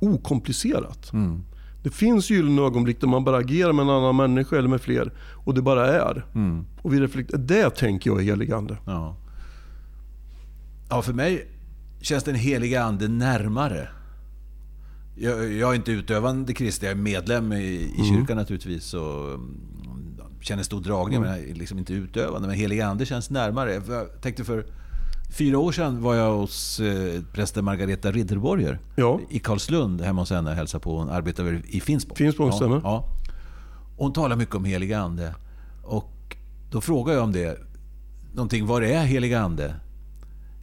okomplicerat. 0.00 1.12
Mm. 1.12 1.40
Det 1.82 1.90
finns 1.90 2.30
gyllene 2.30 2.62
ögonblick 2.62 3.00
där 3.00 3.08
man 3.08 3.24
bara 3.24 3.36
agerar 3.36 3.72
med 3.72 3.82
en 3.82 3.90
annan 3.90 4.16
människa 4.16 4.58
eller 4.58 4.68
med 4.68 4.80
fler 4.80 5.12
och 5.44 5.54
det 5.54 5.62
bara 5.62 5.86
är. 5.86 6.24
Mm. 6.34 6.64
Och 6.82 6.94
vi 6.94 7.00
reflekterar. 7.00 7.40
Det 7.40 7.70
tänker 7.70 8.10
jag 8.10 8.20
är 8.20 8.24
helig 8.24 8.52
ande. 8.52 8.76
Ja. 8.86 9.16
ja, 10.90 11.02
för 11.02 11.12
mig 11.12 11.48
känns 12.00 12.24
den 12.24 12.34
heliga 12.34 12.82
ande 12.82 13.08
närmare. 13.08 13.88
Jag, 15.18 15.52
jag 15.52 15.70
är 15.70 15.74
inte 15.74 15.92
utövande 15.92 16.54
kristen, 16.54 16.88
jag 16.88 16.98
är 16.98 17.02
medlem 17.02 17.52
i, 17.52 17.94
i 17.98 18.04
kyrkan 18.10 18.36
naturligtvis. 18.36 18.94
Och 18.94 19.28
mm, 19.34 19.60
känner 20.40 20.62
stor 20.62 20.80
dragning, 20.80 21.20
men 21.20 21.30
jag 21.30 21.48
är 21.48 21.54
liksom 21.54 21.78
inte 21.78 21.92
utövande. 21.92 22.48
Men 22.48 22.56
heliga 22.56 22.86
ande 22.86 23.06
känns 23.06 23.30
närmare. 23.30 23.82
Jag 23.88 24.20
tänkte 24.22 24.44
för 24.44 24.66
fyra 25.30 25.58
år 25.58 25.72
sedan 25.72 26.02
var 26.02 26.14
jag 26.14 26.36
hos 26.36 26.80
eh, 26.80 27.22
prästen 27.32 27.64
Margareta 27.64 28.12
Ridderborger 28.12 28.78
Ja. 28.96 29.20
i 29.30 29.38
Karlslund, 29.38 30.00
hemma 30.00 30.22
hos 30.22 30.30
henne 30.30 30.50
och 30.50 30.56
hälsade 30.56 30.82
på. 30.82 30.98
Hon 30.98 31.08
arbetar 31.10 31.62
i 31.68 31.80
Finspång. 31.80 32.16
Finspång, 32.16 32.46
ja, 32.46 32.52
stämmer. 32.52 32.80
ja. 32.84 33.08
Hon 33.96 34.12
talar 34.12 34.36
mycket 34.36 34.54
om 34.54 34.64
heliga 34.64 34.98
ande. 35.00 35.34
Och 35.84 36.36
då 36.70 36.80
frågar 36.80 37.14
jag 37.14 37.22
om 37.22 37.32
det. 37.32 37.58
Någonting, 38.34 38.66
vad 38.66 38.84
är 38.84 39.04
heliga 39.04 39.40
ande? 39.40 39.74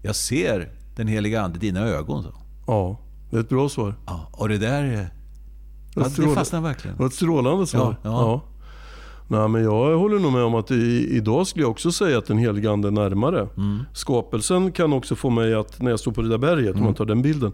Jag 0.01 0.15
ser 0.15 0.71
den 0.95 1.07
heliga 1.07 1.41
ande 1.41 1.57
i 1.57 1.59
dina 1.59 1.79
ögon. 1.87 2.23
Så. 2.23 2.33
Ja, 2.67 2.99
det 3.33 3.39
är 3.39 3.41
ett 3.41 3.49
bra 3.49 3.69
svar. 3.69 3.95
Ja, 4.05 4.29
och 4.31 4.49
det 4.49 4.57
där... 4.57 4.93
eh, 4.93 5.05
Ja, 5.95 6.05
det 6.17 6.27
fastnar 6.35 6.61
verkligen. 6.61 6.97
Det 6.97 7.03
var 7.03 7.07
ett 7.07 7.13
strålande 7.13 7.67
svar. 7.67 7.95
Ja, 8.03 8.09
ja. 8.11 8.41
Nej, 9.27 9.47
men 9.47 9.63
jag 9.63 9.97
håller 9.97 10.19
nog 10.19 10.33
med 10.33 10.43
om 10.43 10.55
att 10.55 10.71
i, 10.71 11.07
idag 11.17 11.47
skulle 11.47 11.63
jag 11.63 11.71
också 11.71 11.91
säga 11.91 12.17
att 12.17 12.25
den 12.25 12.37
helige 12.37 12.71
ande 12.71 12.87
är 12.87 12.91
närmare. 12.91 13.47
Mm. 13.57 13.79
Skapelsen 13.93 14.71
kan 14.71 14.93
också 14.93 15.15
få 15.15 15.29
mig 15.29 15.53
att, 15.53 15.81
när 15.81 15.89
jag 15.89 15.99
står 15.99 16.11
på 16.11 16.21
det 16.21 16.29
där 16.29 16.37
berget, 16.37 16.69
Mm. 16.69 16.77
om 16.79 16.83
man 16.83 16.93
tar 16.93 17.05
den 17.05 17.21
bilden. 17.21 17.53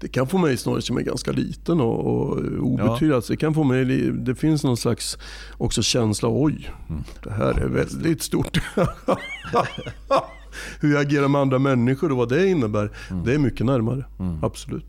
Det 0.00 0.08
kan 0.08 0.26
få 0.26 0.38
mig 0.38 0.56
snarare 0.56 0.82
som 0.82 0.96
är 0.96 1.02
ganska 1.02 1.32
liten 1.32 1.80
och, 1.80 2.06
och 2.06 2.38
obetydlig. 2.60 3.14
Alltså, 3.14 3.32
Det, 3.32 3.36
kan 3.36 3.54
få 3.54 3.64
mig, 3.64 3.84
det 4.12 4.34
finns 4.34 4.64
någon 4.64 4.76
slags 4.76 5.18
också 5.58 5.82
känsla, 5.82 6.28
oj, 6.32 6.70
Mm. 6.88 7.02
det 7.24 7.30
här 7.30 7.52
är 7.60 7.68
väldigt 7.68 8.22
stort. 8.22 8.58
Hur 10.80 10.92
jag 10.92 11.00
agerar 11.00 11.28
med 11.28 11.40
andra 11.40 11.58
människor 11.58 12.10
och 12.10 12.16
vad 12.16 12.28
det 12.28 12.46
innebär, 12.48 12.90
Mm. 13.10 13.24
det 13.24 13.34
är 13.34 13.38
mycket 13.38 13.66
närmare. 13.66 14.04
Absolut. 14.42 14.86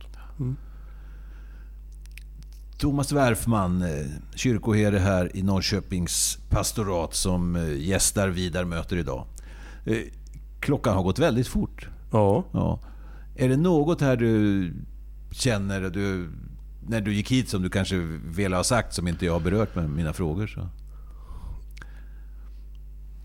Thomas 2.78 3.12
Werfman, 3.12 3.82
eh, 3.82 4.06
kyrkoherde 4.36 5.00
här 5.00 5.38
i 5.38 5.44
Norrköpings 5.44 6.38
pastorat 6.50 7.14
som 7.16 7.56
eh, 7.56 7.78
gästar 7.78 8.30
Vidar 8.30 8.66
möter 8.66 8.98
idag. 8.98 9.26
Eh, 9.86 9.98
Klockan 10.60 10.96
har 10.96 11.04
gått 11.04 11.20
väldigt 11.20 11.48
fort. 11.48 11.88
Ja. 12.12 12.46
Ja. 12.54 12.80
Är 13.36 13.50
det 13.50 13.58
något 13.58 14.02
här 14.02 14.16
du 14.18 14.74
känner 15.32 15.82
du, 15.82 16.30
när 16.88 17.02
du 17.02 17.14
gick 17.14 17.32
hit 17.32 17.50
som 17.50 17.62
du 17.62 17.70
kanske 17.70 17.96
ville 18.36 18.56
ha 18.56 18.64
sagt 18.64 18.94
som 18.94 19.08
inte 19.08 19.26
jag 19.26 19.34
har 19.34 19.40
berört 19.40 19.76
med 19.76 19.90
mina 19.90 20.14
frågor? 20.14 20.48
Så. 20.48 20.68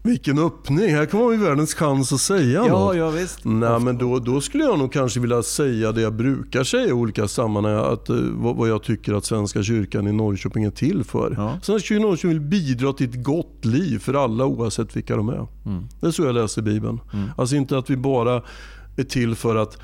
Vilken 0.07 0.38
öppning. 0.38 0.95
Här 0.95 1.07
kommer 1.07 1.29
vi 1.29 1.37
världens 1.37 1.75
chans 1.75 2.12
att 2.12 2.21
säga 2.21 2.64
något. 2.64 2.97
ja 2.97 3.11
visst. 3.11 3.45
Nej, 3.45 3.81
men 3.81 3.99
då, 3.99 4.19
då 4.19 4.40
skulle 4.40 4.64
jag 4.64 4.79
nog 4.79 4.92
kanske 4.92 5.21
vilja 5.21 5.42
säga 5.42 5.92
det 5.92 6.01
jag 6.01 6.14
brukar 6.14 6.64
säga 6.64 6.87
i 6.87 6.92
olika 6.92 7.29
sammanhang. 7.29 7.92
Att, 7.92 8.09
eh, 8.09 8.16
vad, 8.16 8.57
vad 8.57 8.69
jag 8.69 8.83
tycker 8.83 9.14
att 9.14 9.25
Svenska 9.25 9.62
kyrkan 9.62 10.09
i 10.09 10.12
Norrköping 10.12 10.64
är 10.64 10.71
till 10.71 11.05
för. 11.05 11.35
Ja. 11.37 11.59
Svenska 11.62 11.87
kyrkan 11.87 12.05
i 12.05 12.09
Norrköping 12.09 12.31
vill 12.31 12.40
bidra 12.40 12.92
till 12.92 13.09
ett 13.09 13.25
gott 13.25 13.64
liv 13.64 13.99
för 13.99 14.14
alla 14.14 14.47
oavsett 14.47 14.97
vilka 14.97 15.16
de 15.16 15.29
är. 15.29 15.47
Mm. 15.66 15.88
Det 16.01 16.07
är 16.07 16.11
så 16.11 16.23
jag 16.23 16.35
läser 16.35 16.62
Bibeln. 16.62 17.01
Alltså 17.37 17.57
inte 17.57 17.79
att 17.79 17.90
vi 17.90 17.97
bara 17.97 18.42
är 18.97 19.05
till 19.05 19.35
för 19.35 19.57
att 19.57 19.79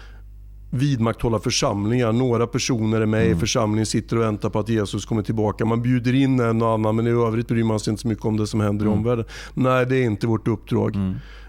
vidmakthålla 0.73 1.39
församlingar. 1.39 2.13
Några 2.13 2.47
personer 2.47 3.01
är 3.01 3.07
med 3.07 3.31
i 3.31 3.35
församlingen, 3.35 3.87
sitter 3.87 4.17
och 4.17 4.23
väntar 4.23 4.51
på 4.51 4.59
att 4.59 4.69
Jesus 4.69 5.05
kommer 5.05 5.23
tillbaka. 5.23 5.65
Man 5.65 5.83
bjuder 5.83 6.15
in 6.15 6.41
en 6.41 6.63
och 6.63 6.71
annan 6.71 6.97
men 6.97 7.07
i 7.07 7.11
övrigt 7.11 7.49
bryr 7.49 7.65
man 7.65 7.81
sig 7.81 7.91
inte 7.91 8.03
så 8.03 8.09
mycket 8.09 8.25
om 8.25 8.37
det 8.37 8.47
som 8.47 8.61
händer 8.61 8.87
i 8.87 8.89
omvärlden. 8.89 9.25
Nej, 9.55 9.87
det 9.87 9.97
är 9.97 10.05
inte 10.05 10.27
vårt 10.27 10.49
uppdrag. 10.49 10.97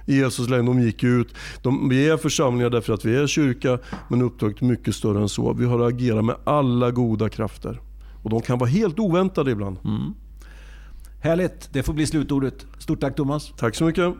Jesus 0.05 0.49
lägen, 0.49 0.65
de 0.65 0.81
gick 0.81 1.03
ut. 1.03 1.35
De, 1.61 1.89
vi 1.89 2.09
är 2.09 2.17
församlingar 2.17 2.69
därför 2.69 2.93
att 2.93 3.05
vi 3.05 3.15
är 3.15 3.27
kyrka, 3.27 3.79
men 4.07 4.21
uppdraget 4.21 4.61
är 4.61 4.65
mycket 4.65 4.95
större 4.95 5.21
än 5.21 5.29
så. 5.29 5.53
Vi 5.53 5.65
har 5.65 5.79
att 5.79 5.93
agera 5.93 6.21
med 6.21 6.35
alla 6.43 6.91
goda 6.91 7.29
krafter. 7.29 7.81
Och 8.23 8.29
de 8.29 8.41
kan 8.41 8.59
vara 8.59 8.69
helt 8.69 8.99
oväntade 8.99 9.51
ibland. 9.51 9.77
Härligt, 11.21 11.69
det 11.73 11.83
får 11.83 11.93
bli 11.93 12.07
slutordet. 12.07 12.65
Stort 12.79 12.99
tack 13.01 13.15
Thomas. 13.15 13.53
Tack 13.57 13.75
så 13.75 13.85
mycket. 13.85 14.13